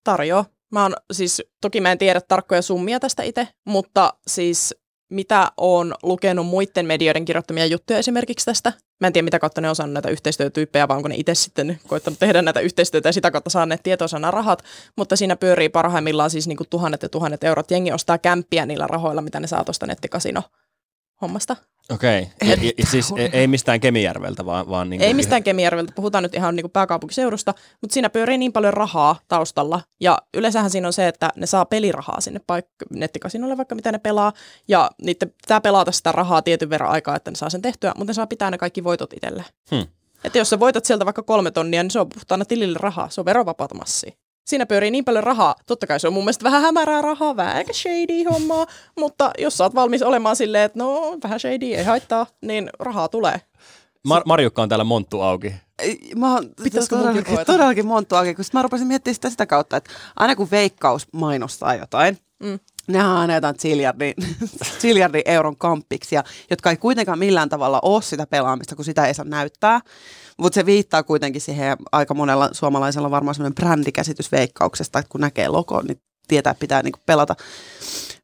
Tarjoa. 0.04 0.44
Mä 0.72 0.82
oon 0.82 0.94
siis, 1.12 1.42
toki 1.60 1.80
mä 1.80 1.92
en 1.92 1.98
tiedä 1.98 2.20
tarkkoja 2.20 2.62
summia 2.62 3.00
tästä 3.00 3.22
itse, 3.22 3.48
mutta 3.66 4.14
siis 4.26 4.74
mitä 5.10 5.52
on 5.56 5.94
lukenut 6.02 6.46
muiden 6.46 6.86
medioiden 6.86 7.24
kirjoittamia 7.24 7.66
juttuja 7.66 7.98
esimerkiksi 7.98 8.46
tästä. 8.46 8.72
Mä 9.00 9.06
en 9.06 9.12
tiedä, 9.12 9.24
mitä 9.24 9.38
kautta 9.38 9.60
ne 9.60 9.68
on 9.68 9.76
saanut 9.76 9.92
näitä 9.92 10.08
yhteistyötyyppejä, 10.08 10.88
vaan 10.88 10.96
onko 10.96 11.08
ne 11.08 11.14
itse 11.18 11.34
sitten 11.34 11.80
koittanut 11.86 12.18
tehdä 12.18 12.42
näitä 12.42 12.60
yhteistyötä 12.60 13.08
ja 13.08 13.12
sitä 13.12 13.30
kautta 13.30 13.50
saaneet 13.50 13.82
tietoonsa 13.82 14.18
nämä 14.18 14.30
rahat. 14.30 14.62
Mutta 14.96 15.16
siinä 15.16 15.36
pyörii 15.36 15.68
parhaimmillaan 15.68 16.30
siis 16.30 16.48
niinku 16.48 16.64
tuhannet 16.70 17.02
ja 17.02 17.08
tuhannet 17.08 17.44
eurot. 17.44 17.70
Jengi 17.70 17.92
ostaa 17.92 18.18
kämppiä 18.18 18.66
niillä 18.66 18.86
rahoilla, 18.86 19.22
mitä 19.22 19.40
ne 19.40 19.46
saa 19.46 19.64
tuosta 19.64 19.86
nettikasino 19.86 20.42
hommasta. 21.22 21.56
Okei. 21.90 22.28
Ja, 22.44 22.56
ja 22.78 22.86
siis 22.86 23.12
ei, 23.16 23.30
ei 23.32 23.46
mistään 23.46 23.80
Kemijärveltä, 23.80 24.44
vaan, 24.44 24.68
vaan 24.68 24.90
niin 24.90 25.02
Ei 25.02 25.14
mistään 25.14 25.42
Kemijärveltä, 25.42 25.92
puhutaan 25.96 26.22
nyt 26.22 26.34
ihan 26.34 26.56
niin 26.56 26.64
kuin 26.64 26.72
pääkaupunkiseudusta, 26.72 27.54
mutta 27.80 27.94
siinä 27.94 28.10
pyörii 28.10 28.38
niin 28.38 28.52
paljon 28.52 28.72
rahaa 28.72 29.18
taustalla. 29.28 29.80
Ja 30.00 30.18
yleensähän 30.34 30.70
siinä 30.70 30.86
on 30.86 30.92
se, 30.92 31.08
että 31.08 31.30
ne 31.36 31.46
saa 31.46 31.64
pelirahaa 31.64 32.20
sinne 32.20 32.40
paik- 32.52 32.86
nettikasinolle, 32.98 33.56
vaikka 33.56 33.74
mitä 33.74 33.92
ne 33.92 33.98
pelaa. 33.98 34.32
Ja 34.68 34.90
niiden 35.02 35.30
pitää 35.30 35.60
pelata 35.60 35.92
sitä 35.92 36.12
rahaa 36.12 36.42
tietyn 36.42 36.70
verran 36.70 36.90
aikaa, 36.90 37.16
että 37.16 37.30
ne 37.30 37.34
saa 37.34 37.50
sen 37.50 37.62
tehtyä, 37.62 37.92
mutta 37.96 38.10
ne 38.10 38.14
saa 38.14 38.26
pitää 38.26 38.50
ne 38.50 38.58
kaikki 38.58 38.84
voitot 38.84 39.12
itselle. 39.12 39.44
Hmm. 39.70 39.86
Että 40.24 40.38
jos 40.38 40.50
sä 40.50 40.60
voitat 40.60 40.84
sieltä 40.84 41.04
vaikka 41.04 41.22
kolme 41.22 41.50
tonnia, 41.50 41.82
niin 41.82 41.90
se 41.90 42.00
on 42.00 42.08
puhtaana 42.08 42.44
tilille 42.44 42.78
rahaa. 42.80 43.10
Se 43.10 43.20
on 43.20 43.24
verovapaata 43.24 43.74
massia. 43.74 44.12
Siinä 44.46 44.66
pyörii 44.66 44.90
niin 44.90 45.04
paljon 45.04 45.24
rahaa. 45.24 45.54
Totta 45.66 45.86
kai 45.86 46.00
se 46.00 46.06
on 46.06 46.12
mun 46.14 46.24
mielestä 46.24 46.44
vähän 46.44 46.62
hämärää 46.62 47.02
rahaa, 47.02 47.36
vähän 47.36 47.56
aika 47.56 47.72
shady 47.72 48.24
hommaa, 48.32 48.66
mutta 48.98 49.30
jos 49.38 49.56
sä 49.56 49.64
oot 49.64 49.74
valmis 49.74 50.02
olemaan 50.02 50.36
silleen, 50.36 50.64
että 50.64 50.78
no 50.78 51.16
vähän 51.24 51.40
shady, 51.40 51.66
ei 51.74 51.84
haittaa, 51.84 52.26
niin 52.42 52.70
rahaa 52.78 53.08
tulee. 53.08 53.40
Mar- 54.08 54.22
Marjukka 54.26 54.62
on 54.62 54.68
täällä 54.68 54.84
monttu 54.84 55.20
auki. 55.20 55.54
Ei, 55.78 55.98
Mä 56.16 56.34
oon 56.34 56.50
todellakin, 56.90 57.24
todellakin 57.46 57.86
montu 57.86 58.14
auki, 58.16 58.34
sit 58.44 58.54
mä 58.54 58.62
rupesin 58.62 58.86
miettimään 58.86 59.14
sitä, 59.14 59.30
sitä 59.30 59.46
kautta, 59.46 59.76
että 59.76 59.90
aina 60.16 60.36
kun 60.36 60.50
veikkaus 60.50 61.06
mainostaa 61.12 61.74
jotain, 61.74 62.18
Mm. 62.42 62.58
Nehän 62.92 63.44
on 63.44 63.54
ziljardin, 63.60 64.14
ziljardin 64.80 65.22
euron 65.34 65.56
kampiksi, 65.56 66.14
ja, 66.14 66.24
jotka 66.50 66.70
ei 66.70 66.76
kuitenkaan 66.76 67.18
millään 67.18 67.48
tavalla 67.48 67.80
ole 67.82 68.02
sitä 68.02 68.26
pelaamista, 68.26 68.76
kun 68.76 68.84
sitä 68.84 69.06
ei 69.06 69.14
saa 69.14 69.24
näyttää. 69.24 69.80
Mutta 70.38 70.54
se 70.54 70.66
viittaa 70.66 71.02
kuitenkin 71.02 71.40
siihen, 71.40 71.76
aika 71.92 72.14
monella 72.14 72.48
suomalaisella 72.52 73.06
on 73.06 73.12
varmaan 73.12 73.34
sellainen 73.34 73.54
brändikäsitys 73.54 74.32
veikkauksesta, 74.32 74.98
että 74.98 75.08
kun 75.08 75.20
näkee 75.20 75.48
logo, 75.48 75.82
niin 75.82 76.00
tietää, 76.28 76.50
että 76.50 76.60
pitää 76.60 76.82
niinku 76.82 76.98
pelata. 77.06 77.36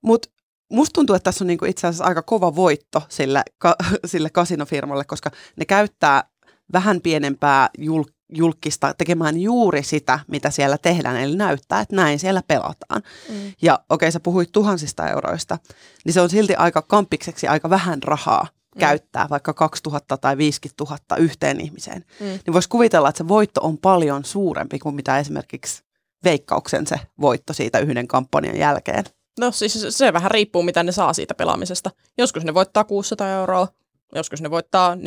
Mutta 0.03 0.29
musta 0.73 0.93
tuntuu, 0.93 1.17
että 1.17 1.25
tässä 1.25 1.45
on 1.45 1.47
niinku 1.47 1.65
itse 1.65 1.87
asiassa 1.87 2.05
aika 2.05 2.23
kova 2.23 2.55
voitto 2.55 3.03
sille, 3.09 3.43
ka, 3.59 3.77
sille 4.05 4.31
kasinofirmalle, 4.31 5.05
koska 5.05 5.31
ne 5.57 5.65
käyttää 5.65 6.25
vähän 6.73 7.01
pienempää 7.01 7.69
jul, 7.79 8.05
julkista 8.33 8.95
tekemään 8.95 9.41
juuri 9.41 9.83
sitä, 9.83 10.19
mitä 10.29 10.51
siellä 10.51 10.79
tehdään, 10.79 11.17
eli 11.17 11.37
näyttää, 11.37 11.81
että 11.81 11.97
näin 11.97 12.19
siellä 12.19 12.43
pelataan. 12.49 13.03
Mm. 13.29 13.53
Ja 13.63 13.79
okei, 13.91 14.13
sä 14.13 14.21
puhuit 14.21 14.53
tuhansista 14.53 15.09
euroista, 15.09 15.59
niin 16.05 16.13
se 16.13 16.21
on 16.21 16.31
silti 16.31 16.55
aika 16.55 16.83
kampikseksi 16.83 17.49
aika 17.49 17.71
vähän 17.71 18.03
rahaa 18.03 18.49
Mm. 18.77 18.81
käyttää 18.81 19.27
vaikka 19.31 19.55
2000 19.55 20.17
tai 20.17 20.37
50 20.37 20.85
000 20.85 21.17
yhteen 21.19 21.61
ihmiseen. 21.61 22.05
Mm. 22.21 22.27
Niin 22.27 22.53
voisi 22.53 22.69
kuvitella, 22.69 23.09
että 23.09 23.19
se 23.19 23.29
voitto 23.29 23.61
on 23.61 23.79
paljon 23.79 24.25
suurempi 24.25 24.79
kuin 24.79 24.95
mitä 24.95 25.19
esimerkiksi 25.19 25.83
veikkauksen 26.25 26.87
se 26.87 27.01
voitto 27.21 27.53
siitä 27.53 27.79
yhden 27.79 28.09
kampanjan 28.09 28.57
jälkeen. 28.57 29.05
No 29.41 29.51
siis 29.51 29.87
se 29.91 30.13
vähän 30.13 30.31
riippuu, 30.31 30.63
mitä 30.63 30.83
ne 30.83 30.93
saa 30.93 31.13
siitä 31.13 31.35
pelaamisesta. 31.35 31.91
Joskus 32.19 32.45
ne 32.45 32.55
voittaa 32.55 32.85
600 32.85 33.29
euroa, 33.29 33.69
joskus 34.15 34.43
ne 34.43 34.51
voittaa 34.51 34.95
4,5 34.95 35.01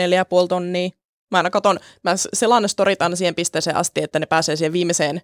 tonnia. 0.50 0.90
Mä 1.32 1.38
aina 1.38 1.50
katon, 1.50 1.80
mä 2.04 2.14
selaan 2.34 2.62
ne 2.62 2.68
storit 2.68 3.02
aina 3.02 3.16
siihen 3.16 3.36
pisteeseen 3.36 3.76
asti, 3.76 4.04
että 4.04 4.20
ne 4.20 4.26
pääsee 4.26 4.56
siihen 4.56 4.74
viimeiseen 4.74 5.22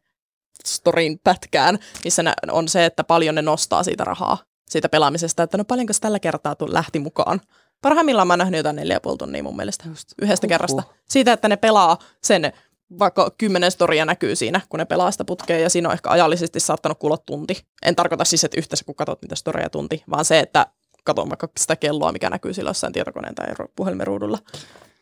storin 0.65 1.19
pätkään, 1.23 1.79
missä 2.03 2.23
ne 2.23 2.33
on 2.51 2.67
se, 2.67 2.85
että 2.85 3.03
paljon 3.03 3.35
ne 3.35 3.41
nostaa 3.41 3.83
siitä 3.83 4.03
rahaa, 4.03 4.37
siitä 4.69 4.89
pelaamisesta, 4.89 5.43
että 5.43 5.57
no 5.57 5.65
paljonko 5.65 5.93
se 5.93 5.99
tällä 5.99 6.19
kertaa 6.19 6.55
tu- 6.55 6.73
lähti 6.73 6.99
mukaan. 6.99 7.41
Parhaimmillaan 7.81 8.27
mä 8.27 8.33
oon 8.33 8.39
nähnyt 8.39 8.57
jotain 8.57 8.75
4,5 8.75 9.17
tonnia 9.17 9.43
mun 9.43 9.55
mielestä 9.55 9.83
Just. 9.89 10.09
yhdestä 10.21 10.47
Huhhuh. 10.47 10.53
kerrasta. 10.53 10.83
Siitä, 11.09 11.33
että 11.33 11.47
ne 11.47 11.57
pelaa 11.57 11.97
sen, 12.23 12.53
vaikka 12.99 13.31
kymmenen 13.37 13.71
storia 13.71 14.05
näkyy 14.05 14.35
siinä, 14.35 14.61
kun 14.69 14.77
ne 14.79 14.85
pelaa 14.85 15.11
sitä 15.11 15.25
putkea, 15.25 15.59
ja 15.59 15.69
siinä 15.69 15.89
on 15.89 15.93
ehkä 15.93 16.09
ajallisesti 16.09 16.59
saattanut 16.59 16.99
kulua 16.99 17.17
tunti. 17.17 17.65
En 17.85 17.95
tarkoita 17.95 18.25
siis, 18.25 18.43
että 18.43 18.57
yhteensä 18.59 18.85
kun 18.85 18.95
katsot 18.95 19.21
niitä 19.21 19.35
storia 19.35 19.69
tunti, 19.69 20.03
vaan 20.09 20.25
se, 20.25 20.39
että 20.39 20.65
katon 21.03 21.29
vaikka 21.29 21.47
sitä 21.59 21.75
kelloa, 21.75 22.11
mikä 22.11 22.29
näkyy 22.29 22.53
sillä 22.53 22.69
jossain 22.69 22.93
tietokoneen 22.93 23.35
tai 23.35 23.47
puhelimen 23.75 24.07
ruudulla. 24.07 24.37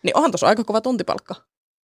Niin 0.04 0.18
onhan 0.18 0.32
tuossa 0.32 0.48
aika 0.48 0.64
kova 0.64 0.82
tuntipalkka. 0.82 1.36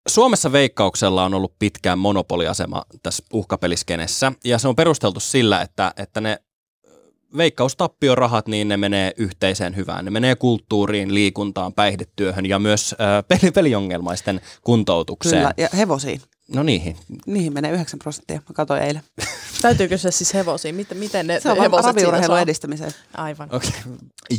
Suomessa 0.07 0.51
veikkauksella 0.51 1.25
on 1.25 1.33
ollut 1.33 1.53
pitkään 1.59 1.99
monopoliasema 1.99 2.83
tässä 3.03 3.23
uhkapeliskenessä, 3.33 4.31
ja 4.43 4.57
se 4.57 4.67
on 4.67 4.75
perusteltu 4.75 5.19
sillä, 5.19 5.61
että, 5.61 5.93
että 5.97 6.21
ne 6.21 6.39
veikkaustappiorahat, 7.37 8.47
niin 8.47 8.67
ne 8.67 8.77
menee 8.77 9.13
yhteiseen 9.17 9.75
hyvään. 9.75 10.05
Ne 10.05 10.11
menee 10.11 10.35
kulttuuriin, 10.35 11.13
liikuntaan, 11.13 11.73
päihdetyöhön 11.73 12.45
ja 12.45 12.59
myös 12.59 12.95
äh, 13.01 13.23
peli, 13.27 13.51
peliongelmaisten 13.51 14.41
kuntoutukseen. 14.63 15.41
Kyllä, 15.41 15.53
ja 15.57 15.69
hevosiin. 15.77 16.21
No 16.55 16.63
niihin. 16.63 16.97
Niihin 17.25 17.53
menee 17.53 17.71
9 17.71 17.99
prosenttia. 17.99 18.41
Mä 18.49 18.53
katsoin 18.53 18.81
eilen. 18.81 19.01
Täytyykö 19.61 19.97
se 19.97 20.11
siis 20.11 20.33
hevosia? 20.33 20.73
Miten, 20.73 20.97
miten 20.97 21.27
ne 21.27 21.39
Se 21.39 21.51
on 21.51 21.57
hevoset 21.57 21.99
siinä 21.99 22.27
saa? 22.27 22.41
edistämiseen. 22.41 22.91
Aivan. 23.17 23.49
Okay. 23.51 23.71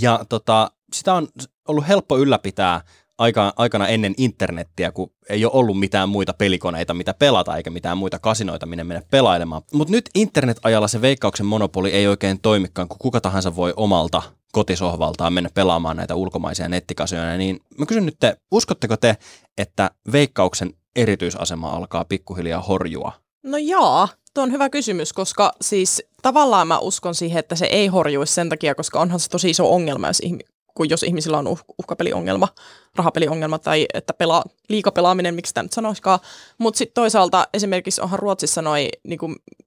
Ja 0.00 0.24
tota, 0.28 0.70
sitä 0.92 1.14
on 1.14 1.28
ollut 1.68 1.88
helppo 1.88 2.18
ylläpitää 2.18 2.80
aika, 3.20 3.52
aikana 3.56 3.88
ennen 3.88 4.14
internettiä, 4.16 4.92
kun 4.92 5.12
ei 5.28 5.44
ole 5.44 5.52
ollut 5.54 5.78
mitään 5.78 6.08
muita 6.08 6.32
pelikoneita, 6.32 6.94
mitä 6.94 7.14
pelata, 7.14 7.56
eikä 7.56 7.70
mitään 7.70 7.98
muita 7.98 8.18
kasinoita, 8.18 8.66
minne 8.66 8.84
mennä 8.84 9.02
pelailemaan. 9.10 9.62
Mutta 9.72 9.92
nyt 9.92 10.10
internet-ajalla 10.14 10.88
se 10.88 11.00
veikkauksen 11.00 11.46
monopoli 11.46 11.90
ei 11.90 12.06
oikein 12.06 12.40
toimikaan, 12.40 12.88
kun 12.88 12.98
kuka 12.98 13.20
tahansa 13.20 13.56
voi 13.56 13.72
omalta 13.76 14.22
kotisohvaltaan 14.52 15.32
mennä 15.32 15.50
pelaamaan 15.54 15.96
näitä 15.96 16.14
ulkomaisia 16.14 16.68
nettikasinoja. 16.68 17.36
Niin 17.36 17.60
mä 17.78 17.86
kysyn 17.86 18.06
nyt 18.06 18.16
te, 18.20 18.36
uskotteko 18.50 18.96
te, 18.96 19.16
että 19.58 19.90
veikkauksen 20.12 20.74
erityisasema 20.96 21.70
alkaa 21.70 22.04
pikkuhiljaa 22.04 22.62
horjua? 22.62 23.12
No 23.42 23.58
jaa, 23.58 24.08
tuo 24.34 24.42
on 24.42 24.52
hyvä 24.52 24.68
kysymys, 24.68 25.12
koska 25.12 25.52
siis 25.60 26.02
tavallaan 26.22 26.68
mä 26.68 26.78
uskon 26.78 27.14
siihen, 27.14 27.38
että 27.38 27.54
se 27.54 27.66
ei 27.66 27.86
horjuisi 27.86 28.34
sen 28.34 28.48
takia, 28.48 28.74
koska 28.74 29.00
onhan 29.00 29.20
se 29.20 29.28
tosi 29.28 29.50
iso 29.50 29.74
ongelma, 29.74 30.06
jos, 30.06 30.22
kun 30.80 30.90
jos 30.90 31.02
ihmisillä 31.02 31.38
on 31.38 31.46
uh- 31.46 31.64
uhkapeliongelma, 31.78 32.48
rahapeliongelma 32.96 33.58
tai 33.58 33.86
että 33.94 34.12
pelaa, 34.14 34.44
liikapelaaminen, 34.68 35.34
miksi 35.34 35.50
sitä 35.50 35.62
nyt 35.62 35.72
sanoisikaan. 35.72 36.18
Mutta 36.58 36.78
sitten 36.78 36.94
toisaalta 36.94 37.48
esimerkiksi 37.54 38.00
onhan 38.00 38.18
Ruotsissa 38.18 38.62
noin, 38.62 38.88
niin 39.04 39.18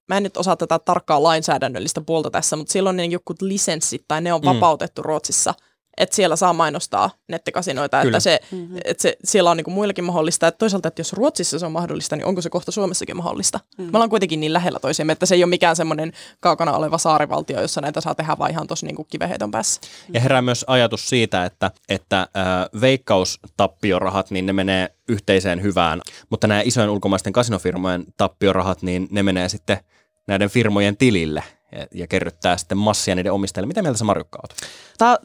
mä 0.07 0.17
en 0.17 0.23
nyt 0.23 0.37
osaa 0.37 0.55
tätä 0.55 0.79
tarkkaa 0.79 1.23
lainsäädännöllistä 1.23 2.01
puolta 2.01 2.31
tässä, 2.31 2.55
mutta 2.55 2.71
silloin 2.71 2.97
ne 2.97 3.05
joku 3.05 3.33
lisenssit 3.41 4.05
tai 4.07 4.21
ne 4.21 4.33
on 4.33 4.41
Mm. 4.41 4.45
vapautettu 4.45 5.03
Ruotsissa, 5.03 5.53
että 5.97 6.15
siellä 6.15 6.35
saa 6.35 6.53
mainostaa 6.53 7.09
nettikasinoita, 7.29 8.01
Kyllä. 8.01 8.09
että, 8.17 8.19
se, 8.19 8.39
Mhm. 8.51 8.77
että 8.85 9.01
se, 9.01 9.17
siellä 9.23 9.51
on 9.51 9.57
niin 9.57 9.65
kuin 9.65 9.73
muillekin 9.73 10.03
mahdollista. 10.03 10.47
Että 10.47 10.57
toisaalta, 10.57 10.87
että 10.87 10.99
jos 10.99 11.13
Ruotsissa 11.13 11.59
se 11.59 11.65
on 11.65 11.71
mahdollista, 11.71 12.15
niin 12.15 12.25
onko 12.25 12.41
se 12.41 12.49
kohta 12.49 12.71
Suomessakin 12.71 13.17
mahdollista? 13.17 13.59
Mm. 13.77 13.83
Me 13.83 13.89
ollaan 13.93 14.09
kuitenkin 14.09 14.39
niin 14.39 14.53
lähellä 14.53 14.79
toisiamme, 14.79 15.13
että 15.13 15.25
se 15.25 15.35
ei 15.35 15.43
ole 15.43 15.49
mikään 15.49 15.75
semmoinen 15.75 16.13
kaukana 16.39 16.73
oleva 16.73 16.97
saarivaltio, 16.97 17.61
jossa 17.61 17.81
näitä 17.81 18.01
saa 18.01 18.15
tehdä 18.15 18.35
vaan 18.39 18.51
ihan 18.51 18.67
tuossa 18.67 18.85
niin 18.85 19.05
kiveheiton 19.09 19.51
päässä. 19.51 19.81
Ja 20.13 20.19
herää 20.19 20.41
myös 20.41 20.65
ajatus 20.67 21.05
siitä, 21.09 21.45
että, 21.45 21.71
että 21.89 22.19
äh, 22.21 22.81
veikkaustappiorahat, 22.81 24.31
niin 24.31 24.45
ne 24.45 24.53
menee 24.53 24.89
yhteiseen 25.09 25.61
hyvään, 25.61 26.01
mutta 26.29 26.47
nämä 26.47 26.61
isojen 26.61 26.89
ulkomaisten 26.89 27.33
kasinofirmojen 27.33 28.03
tappiorahat, 28.17 28.81
niin 28.81 29.07
ne 29.11 29.23
menee 29.23 29.49
sitten 29.49 29.77
näiden 30.27 30.49
firmojen 30.49 30.97
tilille 30.97 31.43
ja, 31.93 32.07
kerryttää 32.07 32.57
sitten 32.57 32.77
massia 32.77 33.15
niiden 33.15 33.33
omistajille. 33.33 33.67
Mitä 33.67 33.81
mieltä 33.81 33.97
sä 33.97 34.05
Marjukka 34.05 34.39
oot? 34.43 34.55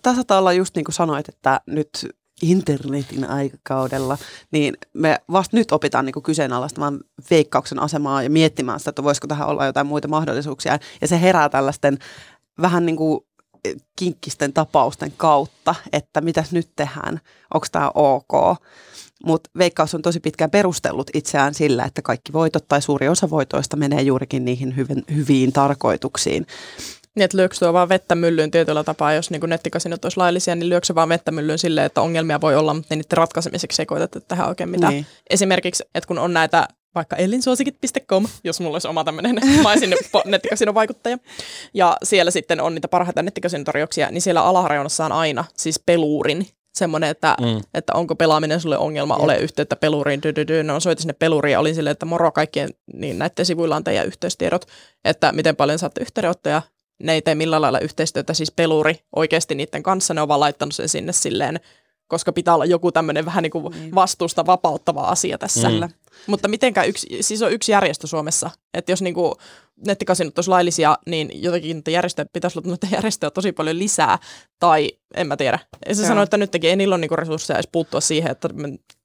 Tämä 0.02 0.14
saattaa 0.14 0.38
olla 0.38 0.52
just 0.52 0.76
niin 0.76 0.84
kuin 0.84 0.94
sanoit, 0.94 1.28
että 1.28 1.61
nyt 1.66 2.08
internetin 2.42 3.30
aikakaudella, 3.30 4.18
niin 4.50 4.76
me 4.92 5.18
vasta 5.32 5.56
nyt 5.56 5.72
opitaan 5.72 6.04
niin 6.04 6.22
kyseenalaistamaan 6.22 7.00
veikkauksen 7.30 7.78
asemaa 7.78 8.22
ja 8.22 8.30
miettimään 8.30 8.78
sitä, 8.78 8.90
että 8.90 9.02
voisiko 9.02 9.26
tähän 9.26 9.48
olla 9.48 9.66
jotain 9.66 9.87
muita 9.87 10.08
mahdollisuuksia. 10.08 10.78
Ja 11.00 11.08
se 11.08 11.20
herää 11.20 11.48
tällaisten 11.48 11.98
vähän 12.61 12.87
niin 12.87 12.96
kuin 12.96 13.20
kinkkisten 13.97 14.53
tapausten 14.53 15.12
kautta, 15.16 15.75
että 15.92 16.21
mitäs 16.21 16.53
nyt 16.53 16.68
tehdään, 16.77 17.21
onko 17.55 17.66
tämä 17.73 17.90
ok. 17.94 18.59
Mutta 19.25 19.51
Veikkaus 19.59 19.94
on 19.94 20.03
tosi 20.03 20.21
pitkään 20.21 20.51
perustellut 20.51 21.11
itseään 21.14 21.55
sillä, 21.55 21.85
että 21.85 22.03
kaikki 22.03 22.33
voitot 22.33 22.68
tai 22.68 22.83
suuri 22.83 23.09
osa 23.09 23.31
voitoista 23.31 23.77
menee 23.77 24.03
juurikin 24.03 24.44
niihin 24.44 24.77
hyvin, 24.77 25.05
hyviin 25.16 25.53
tarkoituksiin. 25.53 26.47
Niin, 27.14 27.25
että 27.25 27.37
lyökö 27.37 27.57
tuo 27.59 27.73
vaan 27.73 27.88
vettä 27.88 28.14
myllyyn 28.14 28.51
tietyllä 28.51 28.85
tapaa, 28.85 29.12
jos 29.12 29.31
niin 29.31 29.40
nettikasinot 29.47 30.05
olisi 30.05 30.16
laillisia, 30.16 30.55
niin 30.55 30.68
lyökö 30.68 30.94
vaan 30.94 31.09
vettä 31.09 31.31
myllyyn 31.31 31.59
silleen, 31.59 31.87
että 31.87 32.01
ongelmia 32.01 32.40
voi 32.40 32.57
olla, 32.57 32.75
mutta 32.75 32.94
niiden 32.94 33.18
ratkaisemiseksi 33.18 33.83
ei 33.83 33.87
koeteta 33.87 34.21
tehdä 34.21 34.47
oikein 34.47 34.71
mitään. 34.71 34.92
Niin. 34.92 35.07
Esimerkiksi, 35.31 35.85
että 35.94 36.09
kun 36.09 36.18
on 36.18 36.33
näitä 36.33 36.68
vaikka 36.98 37.16
ellinsuosikit.com, 37.16 38.26
jos 38.44 38.61
mulla 38.61 38.74
olisi 38.74 38.88
oma 38.88 39.04
tämmöinen, 39.04 39.37
mä 39.62 39.70
olisin 39.70 39.94
nettikasinovaikuttaja. 40.24 41.18
Ja 41.74 41.96
siellä 42.02 42.30
sitten 42.30 42.61
on 42.61 42.74
niitä 42.74 42.88
parhaita 42.88 43.22
nettikasinotarjouksia, 43.22 44.11
niin 44.11 44.22
siellä 44.22 44.42
alaharjonnassa 44.42 45.04
on 45.04 45.12
aina 45.12 45.44
siis 45.56 45.80
peluurin 45.87 46.46
semmoinen, 46.74 47.11
että, 47.11 47.37
mm. 47.40 47.61
että 47.74 47.92
onko 47.92 48.14
pelaaminen 48.14 48.61
sulle 48.61 48.78
ongelma, 48.78 49.14
Jep. 49.14 49.22
ole 49.22 49.37
yhteyttä 49.37 49.76
peluriin, 49.76 50.22
dy, 50.22 50.34
dy, 50.34 50.46
dy. 50.46 50.62
No 50.62 50.80
soitin 50.80 51.02
sinne 51.02 51.14
peluriin 51.18 51.52
ja 51.52 51.61
olin 51.61 51.74
silleen, 51.74 51.92
että 51.92 52.06
moro 52.06 52.32
kaikkien, 52.32 52.70
niin 52.94 53.18
näiden 53.18 53.46
sivuilla 53.46 53.76
on 53.76 53.84
teidän 53.84 54.06
yhteystiedot, 54.06 54.66
että 55.04 55.32
miten 55.32 55.56
paljon 55.56 55.78
saatte 55.78 56.00
yhteydenottoja, 56.00 56.62
ne 57.02 57.12
ei 57.12 57.22
tee 57.22 57.34
millään 57.34 57.62
lailla 57.62 57.78
yhteistyötä, 57.78 58.34
siis 58.34 58.50
peluri 58.50 59.00
oikeasti 59.16 59.54
niiden 59.54 59.82
kanssa, 59.82 60.14
ne 60.14 60.22
on 60.22 60.28
vaan 60.28 60.40
laittanut 60.40 60.74
sen 60.74 60.88
sinne 60.88 61.12
silleen, 61.12 61.61
koska 62.09 62.33
pitää 62.33 62.55
olla 62.55 62.64
joku 62.64 62.92
tämmöinen 62.92 63.25
vähän 63.25 63.42
niin 63.42 63.51
kuin 63.51 63.75
niin. 63.75 63.94
vastuusta 63.94 64.47
vapauttava 64.47 65.01
asia 65.01 65.38
tässä. 65.38 65.68
Mm. 65.68 65.88
Mutta 66.27 66.49
mitenkään 66.49 66.88
yksi, 66.88 67.07
siis 67.21 67.42
on 67.42 67.53
yksi 67.53 67.73
järjestö 67.73 68.07
Suomessa, 68.07 68.51
että 68.75 68.92
jos 68.92 69.03
niin 69.03 69.14
kuin 69.14 69.35
nettikasinot 69.87 70.38
olisi 70.38 70.51
laillisia, 70.51 70.99
niin 71.07 71.42
jotenkin 71.42 71.83
järjestöjä 71.88 72.27
pitäisi 72.33 72.59
olla 72.59 72.68
noita 72.68 72.87
järjestöjä 72.92 73.31
tosi 73.31 73.53
paljon 73.53 73.79
lisää, 73.79 74.18
tai 74.59 74.90
en 75.16 75.27
mä 75.27 75.37
tiedä. 75.37 75.59
Ja 75.88 75.94
se 75.94 76.07
sanoi, 76.07 76.25
että 76.25 76.37
nytkin 76.37 76.71
ei 76.71 76.77
niillä 76.77 76.94
ole 76.94 77.01
niinku 77.01 77.16
resursseja 77.16 77.57
edes 77.57 77.68
puuttua 77.73 78.01
siihen, 78.01 78.31
että 78.31 78.49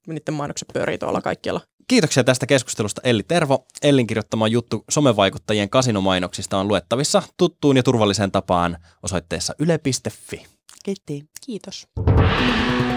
niiden 0.06 0.34
mainokset 0.34 0.68
pyörii 0.72 0.98
tuolla 0.98 1.20
kaikkialla. 1.20 1.60
Kiitoksia 1.88 2.24
tästä 2.24 2.46
keskustelusta 2.46 3.00
Elli 3.04 3.22
Tervo. 3.22 3.66
Ellin 3.82 4.06
kirjoittama 4.06 4.48
juttu 4.48 4.84
somevaikuttajien 4.90 5.70
kasinomainoksista 5.70 6.58
on 6.58 6.68
luettavissa 6.68 7.22
tuttuun 7.36 7.76
ja 7.76 7.82
turvalliseen 7.82 8.32
tapaan 8.32 8.76
osoitteessa 9.02 9.54
yle.fi. 9.58 10.46
Kiitti. 10.84 11.24
Kiitos. 11.46 11.86
Kiitos, 11.94 12.93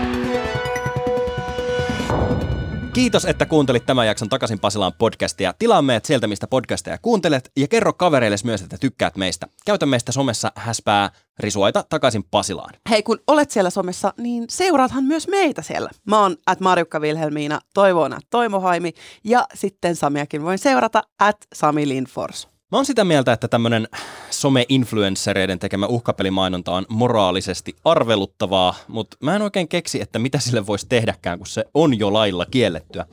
että 3.27 3.45
kuuntelit 3.45 3.85
tämän 3.85 4.07
jakson 4.07 4.29
Takaisin 4.29 4.59
Pasilaan 4.59 4.93
podcastia. 4.97 5.53
Tilaa 5.59 5.81
meidät 5.81 6.05
sieltä, 6.05 6.27
mistä 6.27 6.47
podcasteja 6.47 6.97
kuuntelet, 6.97 7.51
ja 7.57 7.67
kerro 7.67 7.93
kavereille 7.93 8.37
myös, 8.43 8.61
että 8.61 8.77
tykkäät 8.77 9.15
meistä. 9.15 9.47
Käytä 9.65 9.85
meistä 9.85 10.11
somessa 10.11 10.51
häspää 10.55 11.11
risuaita 11.39 11.83
takaisin 11.89 12.23
Pasilaan. 12.31 12.73
Hei, 12.89 13.03
kun 13.03 13.19
olet 13.27 13.51
siellä 13.51 13.69
somessa, 13.69 14.13
niin 14.17 14.45
seuraathan 14.49 15.03
myös 15.03 15.27
meitä 15.27 15.61
siellä. 15.61 15.89
Mä 16.05 16.21
oon 16.21 16.37
at 16.47 16.59
Marjukka 16.59 17.01
Vilhelmiina, 17.01 17.59
Toivoon 17.73 18.13
at 18.13 18.23
Toimohaimi, 18.29 18.93
ja 19.23 19.45
sitten 19.53 19.95
Samiakin 19.95 20.43
voin 20.43 20.57
seurata 20.57 21.03
at 21.19 21.37
Sami 21.55 21.87
Lindfors. 21.87 22.56
Mä 22.71 22.77
oon 22.77 22.85
sitä 22.85 23.03
mieltä, 23.03 23.33
että 23.33 23.47
tämmönen 23.47 23.87
some-influenssereiden 24.29 25.59
tekemä 25.59 25.85
uhkapelimainonta 25.85 26.71
on 26.71 26.85
moraalisesti 26.89 27.75
arveluttavaa, 27.85 28.75
mutta 28.87 29.17
mä 29.23 29.35
en 29.35 29.41
oikein 29.41 29.67
keksi, 29.67 30.01
että 30.01 30.19
mitä 30.19 30.39
sille 30.39 30.67
voisi 30.67 30.85
tehdäkään, 30.89 31.37
kun 31.37 31.47
se 31.47 31.65
on 31.73 31.99
jo 31.99 32.13
lailla 32.13 32.45
kiellettyä. 32.45 33.05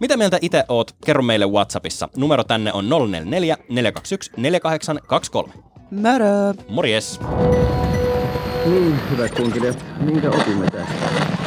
Mitä 0.00 0.16
mieltä 0.16 0.38
itse 0.40 0.64
oot? 0.68 0.96
Kerro 1.06 1.22
meille 1.22 1.46
Whatsappissa. 1.46 2.08
Numero 2.16 2.44
tänne 2.44 2.72
on 2.72 2.88
044 2.88 3.56
421 3.68 4.30
4823. 4.36 5.52
Mörö! 5.90 6.54
Morjes! 6.68 7.20
Niin, 8.66 9.10
hyvät 9.10 9.34
kunkilijat, 9.34 9.84
minkä 10.00 10.30
opimme 10.30 10.66
tästä? 10.70 11.41